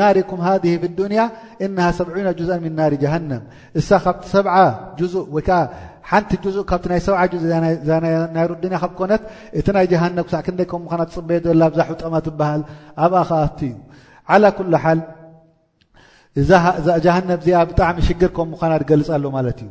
ናሪኩም 0.00 0.40
ሃذ 0.48 0.56
ድንያ 0.98 1.22
እናሃ 1.64 1.88
ሰብና 1.98 2.28
ጁዝአ 2.40 2.58
ምን 2.64 2.74
ናሪ 2.80 2.92
ጀሃነም 3.04 3.44
እሳ 3.80 3.90
ካቲ 4.06 4.24
ሰ 4.34 4.44
እ 5.06 5.12
ወይከ 5.36 5.50
ሓንቲ 6.10 6.30
ካ 6.70 6.74
ይ 6.98 7.02
ሰ 7.06 7.12
ዘናይሩ 7.88 8.50
ንያ 8.64 8.78
ኮነት 9.00 9.22
እቲ 9.58 9.66
ናይ 9.76 9.86
ጀሃ 9.92 10.02
ክሳዕ 10.26 10.42
ክይ 10.46 11.06
ፅበየ 11.16 11.38
ላ 11.60 11.64
ብዛ 11.74 11.80
ጥቕማ 12.00 12.14
ትበሃል 12.26 12.62
ኣብ 13.04 13.14
ከቲ 13.30 13.60
እዩ 14.32 14.68
ል 14.72 14.98
ጃሃነብ 17.04 17.40
እዚኣ 17.42 17.58
ብጣዕሚ 17.70 17.96
ሽግር 18.08 18.30
ከምኳ 18.36 18.60
ገልፅ 18.90 19.08
ሎ 19.22 19.26
ማለት 19.36 19.58
እዩ 19.64 19.70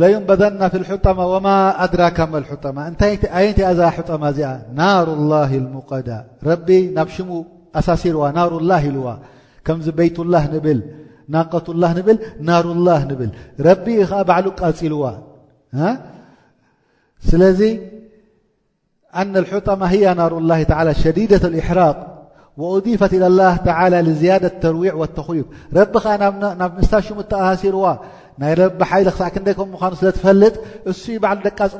ለዩንበደና 0.00 0.62
ጣማ 1.04 1.20
ማ 1.46 1.48
ኣድራከመ 1.84 2.32
ጠማ 2.64 2.78
ንታይዛ 2.92 3.78
ጠማ 4.10 4.22
እዚኣ 4.34 4.50
ናሩ 4.80 5.06
لላه 5.20 5.50
اሙቀዳ 5.68 6.08
ረቢ 6.48 6.68
ናብ 6.96 7.08
ሽሙ 7.16 7.30
ኣሳሲርዋ 7.78 8.24
ናሩላ 8.38 8.70
ኢልዋ 8.86 9.06
ከምዚ 9.66 9.86
በይትላه 9.98 10.44
ብል 10.66 10.80
ናቀት 11.34 11.66
ላ 11.82 11.84
ብል 12.06 12.18
ናሩላ 12.48 12.88
ንብል 13.10 13.30
ረቢ 13.66 13.86
ዓ 14.10 14.10
ባዕሉ 14.28 14.46
ቃፂ 14.60 14.78
ልዋ 14.92 15.04
ስለዚ 17.28 17.60
አነ 19.20 19.34
الጣማ 19.44 19.82
ያ 20.06 20.08
ናሩ 20.20 20.32
الላه 20.42 20.58
ተ 20.70 20.72
ሸዲድة 21.02 21.44
اእሕራቅ 21.58 21.98
وأضፈት 22.60 23.12
إ 23.16 23.18
ላه 23.38 23.54
ተ 23.66 23.68
لዝያደ 24.06 24.44
ተርዊዕ 24.62 24.94
وተኽፍ 25.02 25.46
ረቢ 25.76 25.92
ከዓ 26.04 26.14
ናብ 26.60 26.70
ንስሽሙ 26.80 27.18
ተኣሲርዋ 27.30 27.86
ናይ 28.40 28.52
ረቢ 28.60 28.78
ሓይሊ 28.90 29.08
ክሳዕ 29.14 29.28
ክንደም 29.34 29.68
ምኳኑ 29.74 29.92
ስለትፈልጥ 30.00 30.54
እሱ 30.90 31.02
በዓ 31.22 31.32
ደቃፅ 31.46 31.70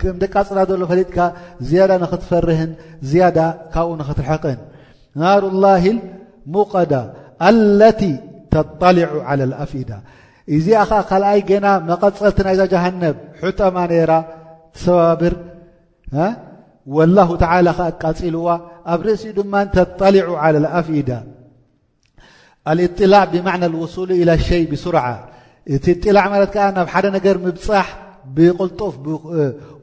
ከም 0.00 0.16
ደቃፅላ 0.22 0.58
ሎ 0.80 0.82
ፈጥካ 0.92 1.16
ዝያዳ 1.68 1.90
ንክትፈርህን 2.02 2.70
ዝያዳ 3.10 3.38
ካብኡ 3.74 3.88
ንክትሐቅን 4.00 4.58
ናሩ 5.22 5.42
لላه 5.56 5.84
ሙቀዳ 6.54 6.92
ኣለቲ 7.48 8.00
ተطሊع 8.54 9.10
على 9.28 9.42
الኣፍዳ 9.48 9.90
እዚኣ 10.56 10.78
ኸ 10.88 10.90
ካልኣይ 11.10 11.40
ገና 11.50 11.66
መቐፀልቲ 11.88 12.38
ናይዛ 12.46 12.60
ጀሃነብ 12.72 13.14
ሕጠማ 13.42 13.76
ነራ 13.90 14.12
ትሰባብር 14.74 15.34
ላه 17.16 17.28
ተላ 17.42 17.68
ቃፂልዋ 18.02 18.48
ኣብ 18.90 19.00
ርእሲ 19.06 19.22
ድ 19.38 19.40
تطلع 19.74 20.26
على 20.44 20.58
الأفئدة 20.58 21.18
الاطلع 22.68 23.24
بمعنى 23.24 23.66
الوصول 23.66 24.10
إلى 24.20 24.38
شي 24.38 24.60
بسرعة 24.70 25.16
እቲ 25.74 25.84
اطلع 25.98 26.24
ت 26.54 26.56
ዓ 26.66 26.70
ናብ 26.76 26.86
حደ 26.94 27.06
ገر 27.24 27.36
مبح 27.46 27.84
بلطፍ 28.36 28.94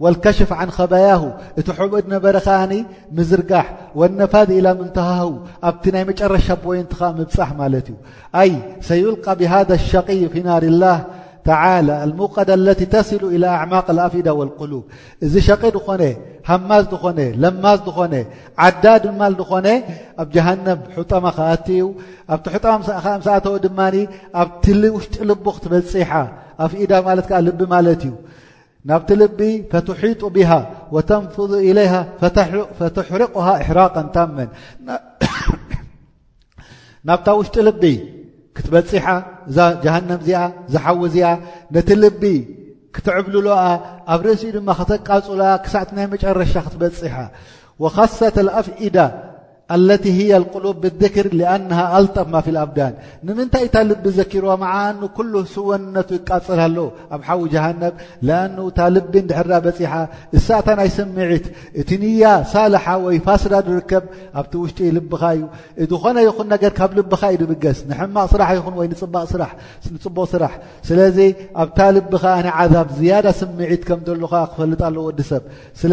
والكشፍ 0.04 0.50
عن 0.62 0.70
خبيه 0.78 1.22
እቲ 1.60 1.68
ب 1.92 1.96
ነበረ 2.16 2.38
مዝርጋح 3.18 3.66
والنفذ 4.00 4.50
إلى 4.60 4.70
ممتهه 4.80 5.30
ኣቲ 5.70 5.84
ናይ 5.96 6.04
مጨረሻ 6.10 6.48
ይ 6.78 6.80
مبح 6.94 7.50
ለ 7.74 7.76
سيلقى 8.90 9.32
بهذا 9.40 9.74
الشقي 9.80 10.22
في 10.34 10.40
نار 10.50 10.64
الله 10.72 10.98
تعالى 11.52 11.96
المقد 12.08 12.50
التي 12.60 12.86
ተسل 12.96 13.22
إلى 13.36 13.48
ኣعماق 13.60 13.88
الفدة 13.96 14.32
والقلوب 14.40 14.84
እዚ 15.26 15.34
ሸق 15.48 15.64
ኾ 15.88 15.88
ሃማዝ 16.48 16.84
ዝኾነ 16.92 17.20
ለማዝ 17.44 17.80
ዝኾነ 17.88 18.14
ዓዳ 18.66 18.84
ድማ 19.04 19.22
ዝኾነ 19.40 19.68
ኣብ 20.22 20.28
ጀሃንም 20.34 20.80
ሕጠማ 20.96 21.26
ከኣት 21.38 21.68
ኣብቲ 22.34 22.46
ሕማ 22.54 22.82
ሰኣተዉ 23.26 23.56
ድማ 23.66 23.80
ኣብት 24.42 24.64
ውሽጢ 24.96 25.16
ልቡ 25.30 25.46
ክትበፂሓ 25.58 26.12
ኣፍ 26.66 26.72
ኢዳ 26.84 26.94
ማለት 27.08 27.26
ከዓ 27.30 27.40
ልቢ 27.48 27.60
ማለት 27.76 28.02
እዩ 28.08 28.14
ናብቲ 28.90 29.10
ልቢ 29.22 29.40
ፈትሒጡ 29.72 30.22
ብሃ 30.36 30.52
ወተንፍض 30.96 31.52
ኢለይሃ 31.70 31.94
ፈተሕሪቑሃ 32.80 33.48
እሕራቕ 33.64 33.96
እንተመን 34.06 34.50
ናብታ 37.08 37.28
ውሽጢ 37.40 37.56
ልቢ 37.68 37.84
ክትበፂሓ 38.56 39.06
እዛ 39.50 39.58
ጀሃንም 39.84 40.20
እዚኣ 40.24 40.42
ዝሓዊ 40.74 40.98
እዚኣ 41.10 41.28
ነቲ 41.76 41.90
ልቢ 42.04 42.24
ክትዕብልሉ 42.96 43.48
ኣብ 44.14 44.22
ርእሲኡ 44.26 44.50
ድማ 44.58 44.70
ከተቃፅላ 44.80 45.42
ክሳዕቲ 45.66 45.90
ናይ 45.98 46.06
መጨረሻ 46.14 46.54
ክትበፂሓ 46.66 47.16
ወኻሰት 47.84 48.36
ኣፍዒዳ 48.60 48.98
አለቲ 49.76 50.04
ህየ 50.18 50.34
ቁሉብ 50.54 50.78
ብክር 51.00 51.28
ኣናሃ 51.54 51.80
ኣልጠፍ 51.98 52.28
ማፊልኣብዳን 52.34 52.94
ንምንታይ 53.26 53.64
እታ 53.68 53.76
ልቢ 53.90 54.04
ዘኪር 54.20 54.46
መዓኑ 54.64 55.00
ኩሉ 55.18 55.34
ስወንነቱ 55.54 56.10
ይቃፅልኣሎ 56.20 56.78
ኣብ 57.16 57.22
ሓዊ 57.28 57.42
ጃሃነብ 57.54 57.94
ለአኑ 58.28 58.56
እታ 58.70 58.80
ልቢ 58.96 59.14
ድሕራ 59.30 59.52
በፂሓ 59.66 59.94
እሳእታ 60.38 60.68
ናይ 60.80 60.90
ስምዒት 60.98 61.46
እቲ 61.82 61.90
ንያ 62.02 62.26
ሳልሓ 62.54 62.86
ወይ 63.06 63.18
ፋስዳ 63.28 63.54
ዝርከብ 63.68 64.04
ኣብቲ 64.42 64.54
ውሽጢ 64.64 64.80
ልብኻ 64.98 65.22
እዩ 65.38 65.44
እዝኾነ 65.86 66.18
ይኹን 66.28 66.48
ነገር 66.54 66.72
ካብ 66.80 66.92
ልብካ 67.00 67.22
ዩ 67.34 67.38
ድብገስ 67.44 67.80
ንሕማቅ 67.90 68.28
ስራሕ 68.34 68.50
ይኹን 68.60 68.74
ወይ 68.82 68.88
ንፅቦቕ 68.94 70.24
ስራሕ 70.36 70.54
ስለዚ 70.90 71.18
ኣብታ 71.64 71.80
ልቢኻ 71.98 72.24
ነ 72.46 72.56
ዓዛብ 72.62 72.88
ዝያዳ 73.02 73.28
ስምዒት 73.42 73.82
ከም 73.90 74.02
ዘሎኻ 74.08 74.34
ክፈልጥሎ 74.54 74.98
ወዲ 75.10 75.20
ሰብ 75.32 75.44
ስለ 75.82 75.92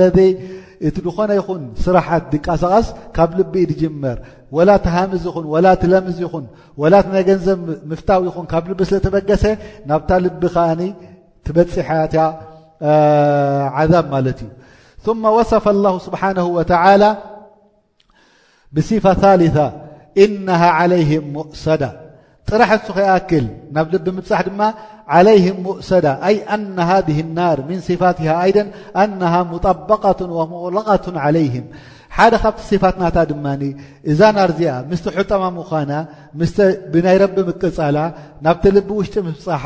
እቲ 0.86 0.96
ድኾነ 1.06 1.30
ይኹን 1.38 1.62
ስራሓት 1.84 2.24
ድንቃሳቀስ 2.32 2.86
ካብ 3.16 3.30
ልቢ 3.38 3.52
ድጅመር 3.70 4.18
ወላ 4.56 4.70
ትሃምዝ 4.86 5.22
ይኹን 5.28 5.46
ወላ 5.52 5.66
ትለምዝ 5.82 6.18
ይኹን 6.24 6.44
ወላ 6.82 6.94
ነ 7.14 7.16
ገንዘብ 7.28 7.58
ምፍታው 7.90 8.20
ይኹን 8.28 8.46
ካብ 8.52 8.64
ልቢ 8.70 8.78
ስለ 8.90 8.96
ተበገሰ 9.06 9.44
ናብታ 9.88 10.10
ልቢ 10.24 10.42
ከዓኒ 10.54 10.80
ትበፅሓት 11.46 12.14
ዓዛብ 13.78 14.04
ማለት 14.14 14.38
እዩ 14.44 14.50
ثማ 15.04 15.22
ወصፋ 15.36 15.64
الላه 15.74 15.94
ስብሓንه 16.06 16.46
ወተላ 16.58 17.02
ብصፋ 18.74 19.04
ثልث 19.22 19.56
ኢናሃ 20.24 20.62
ዓለይህም 20.80 21.24
ሙእሰዳ 21.36 21.82
ጥራሕ 22.50 22.70
ሱ 22.86 22.90
ኸይኣክል 22.96 23.46
ናብ 23.74 23.86
ልቢ 23.94 24.06
ምብፃሕ 24.16 24.40
ድማ 24.48 24.60
ዓለይህም 25.16 25.56
ሙእሰዳ 25.66 26.06
ኣይ 26.28 26.36
ኣና 26.54 26.76
ሃذ 26.90 27.08
ናር 27.38 27.58
ምን 27.68 27.78
صፋትሃ 27.88 28.28
ኣይደን 28.42 28.68
ኣናሃ 29.02 29.32
ሙጣበቃት 29.52 30.20
ወሞቕለቃቱ 30.38 31.04
ዓለይهም 31.24 31.66
ሓደ 32.16 32.34
ካብቲ 32.42 32.60
صፋት 32.72 32.96
ናታ 33.02 33.16
ድማኒ 33.30 33.62
እዛ 34.10 34.20
ናር 34.36 34.50
እዚኣ 34.54 34.72
ምስቲ 34.90 35.04
ሕጣማ 35.18 35.42
ምኳና 35.58 35.90
ምስ 36.40 36.54
ብናይ 36.92 37.16
ረቢ 37.22 37.36
ምቅፃላ 37.48 37.96
ናብቲ 38.44 38.64
ልቢ 38.76 38.88
ውሽጢ 39.00 39.16
ምብፃሓ 39.28 39.64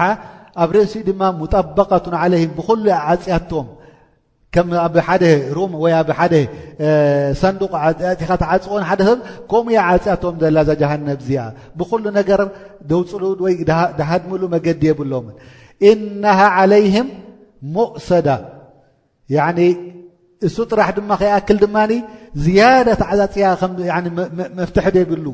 ኣብ 0.63 0.71
ርእሲኡ 0.77 1.03
ድማ 1.11 1.23
ሙጣበቃቱ 1.41 2.07
ዓለይም 2.25 2.53
ብኩሉ 2.59 2.85
ዓፅያቶዎም 3.11 3.69
ከም 4.55 4.67
ኣብ 4.85 4.95
ሓደ 5.07 5.25
ሩ 5.57 5.59
ወ 5.83 5.91
ኣብደ 5.99 6.35
ሰንዱቅ 7.41 7.73
ኻትዓፅኦን 8.29 8.83
ሓደ 8.89 9.01
ሰብ 9.09 9.19
ከምኡ 9.51 9.75
ዓፅያቶም 9.91 10.35
ዘላዛ 10.43 10.69
ጀሃነብ 10.81 11.21
እዚ 11.25 11.31
ብኩሉ 11.79 12.05
ነገር 12.19 12.41
ደውፅሉወይ 12.91 13.55
ዳሃድሙሉ 13.99 14.43
መገዲ 14.55 14.83
የብሎም 14.91 15.27
እናሃ 15.91 16.39
عለይهም 16.57 17.09
ሙእሰዳ 17.77 18.29
እሱ 20.47 20.57
ጥራሕ 20.73 20.89
ድማ 20.97 21.11
ከይኣክል 21.21 21.57
ድማኒ 21.63 21.93
ዝያዳት 22.45 23.01
ዓፅያ 23.13 23.45
መፍትሐ 24.59 24.85
ይብሉ 25.01 25.27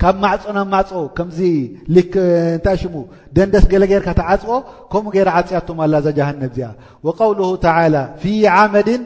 ካብ 0.00 0.14
ማዕፆናብ 0.22 0.68
ማዕፅ 0.74 0.90
ከምዚእንታይ 1.16 2.76
ሽሙ 2.82 2.94
ደንደስ 3.36 3.64
ገለጌርካ 3.72 4.08
ተዓፅኦ 4.20 4.52
ከምኡ 4.92 5.10
ገይራ 5.16 5.28
ዓፅያቶም 5.40 5.78
ላ 5.92 6.00
ዛ 6.04 6.08
ጀሃንብ 6.18 6.42
እዚኣ 6.50 6.70
ወቀውል 7.06 7.40
ተላ 7.64 7.96
ፊ 8.22 8.24
ዓመድን 8.56 9.02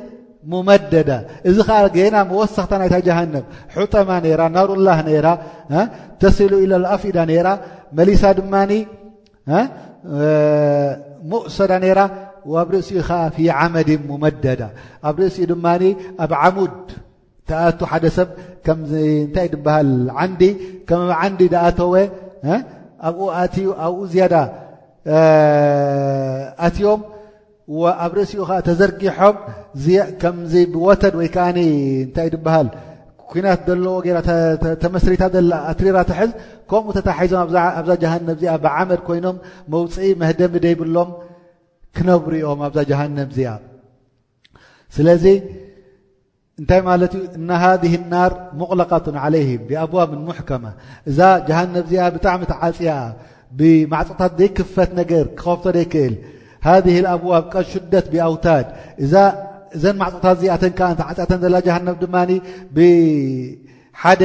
ሙመደዳ 0.53 1.11
እዚ 1.49 1.57
ከዓ 1.69 1.79
ገና 1.97 2.17
መወሳክታ 2.31 2.73
ናይታ 2.81 2.95
ጃሃንብ 3.09 3.45
ሑተማ 3.79 4.11
ራ 4.41 4.43
ናሩላህ 4.57 4.99
ነራ 5.09 5.27
ተስሉ 6.23 6.53
ኢለ 6.65 6.73
ኣፍዳ 6.97 7.17
ነራ 7.33 7.49
መሊሳ 8.01 8.23
ድማኒ 8.41 8.73
ሙእሶዳ 11.31 11.73
ነራ 11.87 12.01
ኣብ 12.61 12.69
ርእሲኡ 12.75 13.01
ከዓ 13.09 13.23
ፊ 13.37 13.47
ዓመድን 13.61 14.03
ሙመደዳ 14.11 14.61
ኣብ 15.09 15.17
ርእሲኡ 15.23 15.47
ድማ 15.53 15.67
ኣብ 16.25 16.33
ዓሙድ 16.43 16.75
ተኣቱ 17.51 17.79
ሓደ 17.91 18.05
ሰብ 18.17 18.29
እንታይ 18.69 19.47
ድበሃል 19.55 19.91
ዓንዲ 20.23 20.43
ከምኣብ 20.89 21.11
ዓንዲ 21.25 21.41
ዳኣተወ 21.55 21.93
ኣኡኣብኡ 23.09 23.99
ዝያዳ 24.13 24.35
ኣትዮም 26.67 27.01
ኣብ 28.05 28.13
ርእሲኡ 28.17 28.41
ከዓ 28.49 28.59
ተዘርጊሖም 28.69 29.37
ከምዚ 30.23 30.53
ብወተድ 30.73 31.15
ወይ 31.21 31.29
ከዓኒ 31.35 31.59
እንታይ 32.07 32.29
ድበሃል 32.35 32.69
ኩናት 33.31 33.61
ዘለዎ 33.69 33.95
ገ 34.07 34.09
ተመስሪታ 34.83 35.23
ዘለ 35.35 35.51
ኣትሪራ 35.71 35.97
ትሕዝ 36.11 36.31
ከምኡ 36.71 36.93
ተታሒዞም 36.99 37.55
ኣብዛ 37.79 37.91
ጃሃንብ 38.03 38.29
እዚኣ 38.35 38.53
ብዓመድ 38.65 39.01
ኮይኖም 39.07 39.37
መውፅኢ 39.75 40.11
መህደሚ 40.21 40.53
ደይብሎም 40.65 41.11
ክነብሩኦም 41.97 42.61
ኣብዛ 42.67 42.79
ጀሃንብ 42.91 43.31
እዚኣ 43.35 43.51
ስለዚ 44.99 45.25
እንታይ 46.61 46.81
ማለት 46.91 47.13
እዩ 47.19 47.23
እና 47.41 47.51
ሃذ 47.63 47.83
ናር 48.13 48.33
ሙቕለቃትን 48.59 49.17
ዓለይህ 49.23 49.49
ብኣብዋብን 49.69 50.21
ሙሕከማ 50.29 50.65
እዛ 51.11 51.19
ጀሃነብ 51.49 51.85
እዚኣ 51.87 52.05
ብጣዕሚ 52.15 52.43
ዓፅያ 52.67 52.91
ብማዕፅቕታት 53.59 54.33
ዘይክፈት 54.39 54.91
ነገር 55.01 55.25
ክኸፍቶ 55.39 55.65
ዘይክእል 55.77 56.15
ሃذ 56.69 56.87
ኣብዋብ 57.15 57.45
ቀን 57.53 57.65
ሽደት 57.73 58.07
ብኣውታድ 58.13 58.67
ዛ 59.13 59.15
እዘን 59.77 59.97
ማዕፅቕታት 60.01 60.35
እዚኣተን 60.39 60.73
ከዓ 60.79 60.89
ዓፅያተን 61.11 61.41
ዘ 61.45 61.47
ጀሃነብ 61.67 61.97
ድማኒ 62.05 62.31
ብሓደ 62.77 64.23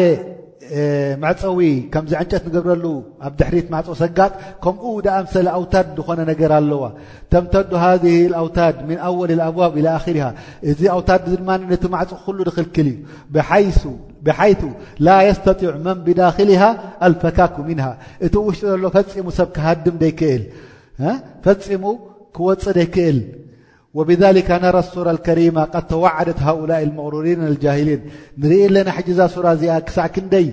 ማዕፀዊ 1.21 1.60
ከምዚ 1.93 2.12
ዕንጨት 2.19 2.43
ንገብረሉ 2.47 2.86
ኣብ 3.27 3.34
ድሕሪት 3.39 3.67
ማዕፆ 3.73 3.88
ሰጋጥ 4.01 4.31
ከምኡ 4.63 4.84
ዳኣ 5.05 5.17
ምሰለ 5.25 5.47
ኣውታድ 5.57 5.88
ዝኾነ 5.97 6.19
ነገር 6.31 6.51
ኣለዋ 6.57 6.84
ተምተዱ 7.31 7.71
ሃዚ 7.84 8.05
ኣውታድ 8.41 8.75
ምን 8.89 8.97
ኣወል 9.07 9.41
ኣዋብ 9.47 9.73
ኢላ 9.79 9.88
ኣርሃ 9.97 10.23
እዚ 10.71 10.79
ኣውታድ 10.95 11.21
ዝድማ 11.31 11.49
ነቲ 11.71 11.84
ማዕፅ 11.95 12.12
ኩሉ 12.27 12.38
ዝክልክል 12.47 12.89
እዩ 12.91 13.84
ብሓይት 14.27 14.62
ላ 15.05 15.17
የስተጢዑ 15.27 15.71
መን 15.86 15.99
ብዳክልሃ 16.07 16.63
ኣልፈካኩ 17.07 17.55
ምንሃ 17.69 17.88
እቲ 18.25 18.34
ውሽጡ 18.47 18.63
ዘሎ 18.73 18.84
ፈፂሙ 18.95 19.27
ሰብ 19.39 19.47
ክሃድም 19.57 19.95
ደይክእል 20.03 20.43
ፈፂሙ 21.43 21.84
ክወፅ 22.38 22.63
ደይክእል 22.77 23.17
وብذ 23.97 24.23
ነራ 24.63 24.75
ሱራ 24.93 25.08
ከሪማ 25.25 25.58
ተዋዓደት 25.91 26.39
ሃؤላ 26.47 26.71
قሩሪና 26.97 27.41
لጃهሊን 27.54 28.01
ንርኢ 28.41 28.62
ለና 28.73 28.89
ሕዛ 28.97 29.19
ሱራ 29.36 29.45
እዚኣ 29.56 29.71
ክሳዕ 29.88 30.08
ክንደይ 30.15 30.45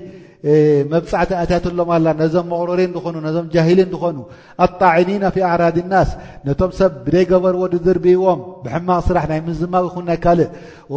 መብፃዕቲ 0.93 1.31
ኣትት 1.43 1.65
ሎም 1.79 1.89
ኣ 1.95 1.99
ነዞም 2.23 2.49
قሩሪን 2.61 2.93
ኾኑ 3.05 3.17
ዞም 3.37 3.47
ጃሊን 3.55 3.91
ኾኑ 4.03 4.17
ኣጣዕኒና 4.65 5.25
ف 5.35 5.37
ኣዕራض 5.51 5.77
لናስ 5.85 6.11
ነቶም 6.47 6.71
ሰብ 6.79 6.93
ብደይ 7.05 7.25
ገበርዎ 7.33 7.63
ድርብዎም 7.87 8.41
ብሕማቅ 8.65 9.01
ስራሕ 9.09 9.25
ናይ 9.33 9.41
ምዝማዊ 9.49 9.85
ኹን 9.95 10.05
ናይ 10.11 10.19
ካልእ 10.25 10.51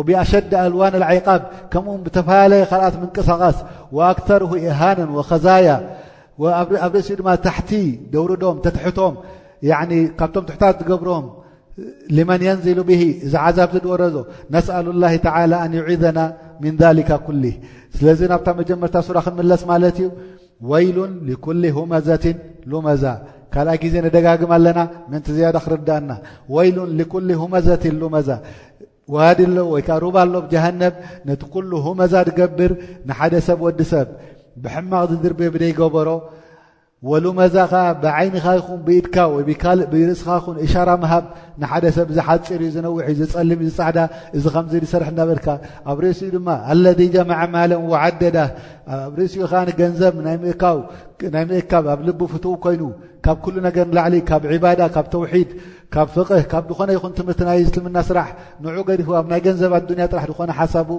ብኣሸደ 0.07 0.51
ኣልዋን 0.65 0.93
ዒቃብ 1.01 1.41
ከምኡ 1.71 1.95
ብተፈላለየ 2.05 2.61
ካልኣት 2.71 2.95
ምቅሳቃስ 3.03 3.57
ኣክተር 4.11 4.41
እሃነ 4.69 4.99
ከዛያ 5.29 5.67
ኣብ 6.85 6.93
ርእሲ 6.95 7.09
ድማ 7.19 7.29
ታሕቲ 7.45 7.71
ደውርዶም 8.13 8.57
ተትቶም 8.65 9.13
ካብቶም 10.19 10.43
ትሑታት 10.49 10.75
ትገብሮም 10.81 11.25
ሊመን 12.15 12.41
የንዚሉ 12.45 12.79
ብሂ 12.87 13.01
እዚ 13.25 13.33
ዓዛብ 13.47 13.69
ዚ 13.75 13.79
ድወረዞ 13.83 14.15
ነስኣሉ 14.53 14.87
ላ 15.01 15.05
ተዓላ 15.25 15.53
ኣን 15.65 15.73
ዩዒዘና 15.79 16.19
ምን 16.63 16.73
ሊካ 16.99 17.09
ኩልህ 17.27 17.53
ስለዚ 17.97 18.19
ናብታ 18.31 18.47
መጀመርታ 18.59 18.95
ሱራ 19.07 19.17
ክንምለስ 19.25 19.61
ማለት 19.71 19.95
እዩ 20.05 20.09
ወይሉን 20.71 21.13
ልኩል 21.29 21.61
ሁመዘትን 21.77 22.37
ሉመዛ 22.71 23.03
ካልኣይ 23.53 23.77
ግዜ 23.83 23.95
ነደጋግም 24.05 24.51
ኣለና 24.57 24.81
ምንቲ 25.11 25.27
ዝያደ 25.37 25.57
ክርዳአና 25.65 26.11
ወይሉን 26.55 26.91
ልኩል 26.99 27.29
ሁመዘትን 27.43 27.95
ሉመዛ 28.03 28.29
ዋዲሎ 29.15 29.57
ወይከዓ 29.73 29.95
ሩባ 30.03 30.15
ኣሎብጀሃነብ 30.25 30.93
ነቲ 31.29 31.41
ኩሉ 31.53 31.71
ሁመዛ 31.87 32.13
ድገብር 32.27 32.71
ንሓደ 33.07 33.33
ሰብ 33.47 33.59
ወዲ 33.67 33.79
ሰብ 33.93 34.07
ብሕማቕ 34.63 35.03
ዝድርብ 35.11 35.39
ብደይገበሮ 35.53 36.09
ወሉ 37.09 37.25
መዛኻ 37.37 37.71
ብዓይንኻ 38.01 38.43
ይኹን 38.57 38.79
ብኢድካ 38.87 39.15
ወእብርእስኻኹን 39.33 40.57
እሻራ 40.65 40.89
ምሃብ 41.03 41.23
ንሓደ 41.61 41.85
ሰብ 41.95 42.09
ዝሓፂር 42.17 42.61
እ 42.65 42.69
ዝነውሒእ 42.75 43.15
ዝፀልም 43.19 43.61
ዩዝፃዕዳ 43.65 43.97
እዚ 44.37 44.45
ከምዚ 44.55 44.73
ዝሰርሕ 44.83 45.07
እናበርካ 45.13 45.47
ኣብ 45.89 45.97
ርእሲኡ 46.03 46.29
ድማ 46.35 46.47
ኣለ 46.71 46.85
ጀማዓማለም 47.15 47.81
ወዓደዳ 47.93 48.37
ኣብ 49.01 49.13
ርእሲኡ 49.19 49.41
ከዓ 49.51 49.61
ገንዘብ 49.81 50.13
ናይ 50.25 50.37
ምእካብ 51.51 51.83
ኣብ 51.93 51.99
ልቡ 52.09 52.19
ፍትው 52.33 52.53
ኮይኑ 52.65 52.81
ካብ 53.25 53.37
ኩሉ 53.45 53.55
ነገር 53.67 53.85
ንላዕሊ 53.91 54.15
ካብ 54.29 54.41
ዕባዳ 54.53 54.81
ካብ 54.95 55.05
ተውሒድ 55.15 55.49
ካብ 55.95 56.07
ፍቅህ 56.17 56.41
ካብ 56.51 56.63
ድኾነ 56.71 56.89
ይኹን 56.97 57.13
ትምህርቲ 57.19 57.41
ናይ 57.49 57.59
እስልምና 57.65 57.97
ስራሕ 58.09 58.29
ንዑ 58.63 58.77
ገዲፉ 58.89 59.09
ኣብናይ 59.21 59.41
ገንዘብ 59.47 59.73
ኣዱንያ 59.79 60.05
ጥራሕ 60.13 60.25
ዝኾነ 60.33 60.51
ሓሳቡ 60.59 60.89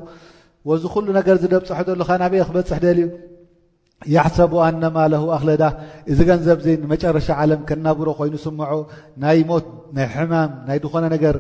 ወዚ 0.71 0.83
ኩሉ 0.97 1.07
ነገር 1.21 1.37
ዝደብፅሖ 1.45 1.79
ዘሎካ 1.91 2.11
ናብየ 2.25 2.43
ክበፅሕ 2.49 2.79
ደልዩ 2.87 3.05
ያሕሰቡ 4.15 4.53
ኣናማለሁ 4.67 5.23
ኣክለዳ 5.37 5.63
እዚ 6.13 6.19
ገንዘብ 6.31 6.59
ንመጨረሻ 6.83 7.29
ዓለም 7.43 7.61
ከናብሮ 7.69 8.09
ኮይኑ 8.21 8.35
ስምዖ 8.45 8.73
ናይ 9.23 9.41
ሞት 9.51 9.67
ናይ 9.97 10.07
ሕማም 10.15 10.51
ናይ 10.69 10.79
ድኾነ 10.85 11.05
ነገር 11.15 11.37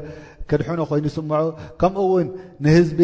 ድይከምውን 0.61 2.27
ንህዝቢ 2.65 3.01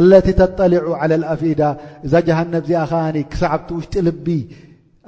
ለ 0.09 0.11
ተጠሊዑ 0.41 0.85
ኣፊዳ 1.33 1.61
እዛ 2.05 2.13
ጀሃብ 2.29 2.47
እዚኣ 2.63 2.81
ከዓ 2.95 3.03
ክሰዓቲ 3.33 3.67
ሽጢ 3.83 3.93
ል 4.05 4.07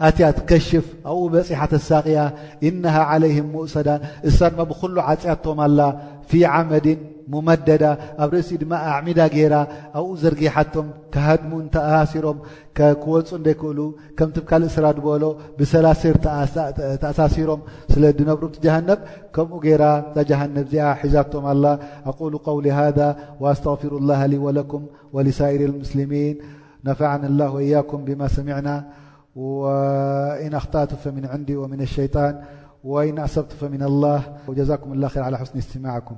ኣትያ 0.08 0.26
ትከሽፍ 0.38 0.88
ኣብኡ 1.12 1.22
በፂሓት 1.34 1.72
ኣሳቂያ 1.78 2.20
እናሃ 2.68 2.96
ለይህም 3.22 3.48
ሙእሰዳ 3.54 3.90
እሳ 4.30 4.38
ድማ 4.54 4.60
ብኩሉ 4.72 4.96
ዓፅያቶም 5.12 5.60
ኣላ 5.66 5.80
ፊ 6.30 6.32
ዓመድን 6.56 7.00
ሙመደዳ 7.34 7.84
ኣብ 8.24 8.30
ርእሲኡ 8.34 8.58
ድማ 8.64 8.74
ኣዕሚዳ 8.92 9.20
ገይራ 9.36 9.56
ኣብኡ 10.00 10.10
ዘርጊሓቶም 10.24 10.88
ካሃድሙ 11.14 11.52
ንተኣሳሲሮም 11.66 12.38
ክወፁ 12.78 13.30
ደክእሉ 13.48 13.80
ከምቲ 14.18 14.38
ብካልእ 14.44 14.70
ስራ 14.76 14.86
ድበሎ 14.98 15.24
ብሰላሲር 15.58 16.16
ተኣሳሲሮም 17.02 17.64
ስለ 17.94 18.04
ዲነብሩ 18.20 18.44
ቲጀሃነብ 18.58 19.02
ከምኡ 19.38 19.56
ገራ 19.66 19.84
ዛ 20.18 20.26
ጀሃነብ 20.32 20.66
እዚኣ 20.70 20.86
ሒዛቶም 21.06 21.48
ኣላ 21.54 21.66
ኣ 22.12 22.14
ውሊ 22.60 22.68
ذ 22.98 23.02
ወኣስተፊሩላ 23.44 24.12
ወለኩም 24.46 24.86
ወሊሳኢር 25.18 25.64
ልሙስልሚን 25.72 26.38
ነፈዓን 26.90 27.24
ላ 27.42 27.52
ወእያኩም 27.58 28.02
ብማ 28.10 28.22
ሰሚዕና 28.38 28.68
وان 29.38 30.54
اخطأت 30.54 30.94
فمن 30.94 31.26
عندي 31.26 31.56
ومن 31.56 31.82
الشيطان 31.82 32.44
وان 32.84 33.20
أصبت 33.20 33.52
فمن 33.52 33.84
الله 33.84 34.38
وجزاكم 34.48 34.94
الله 34.94 35.08
خير 35.08 35.24
على 35.24 35.38
حسني 35.38 35.60
استماعكم 35.60 36.16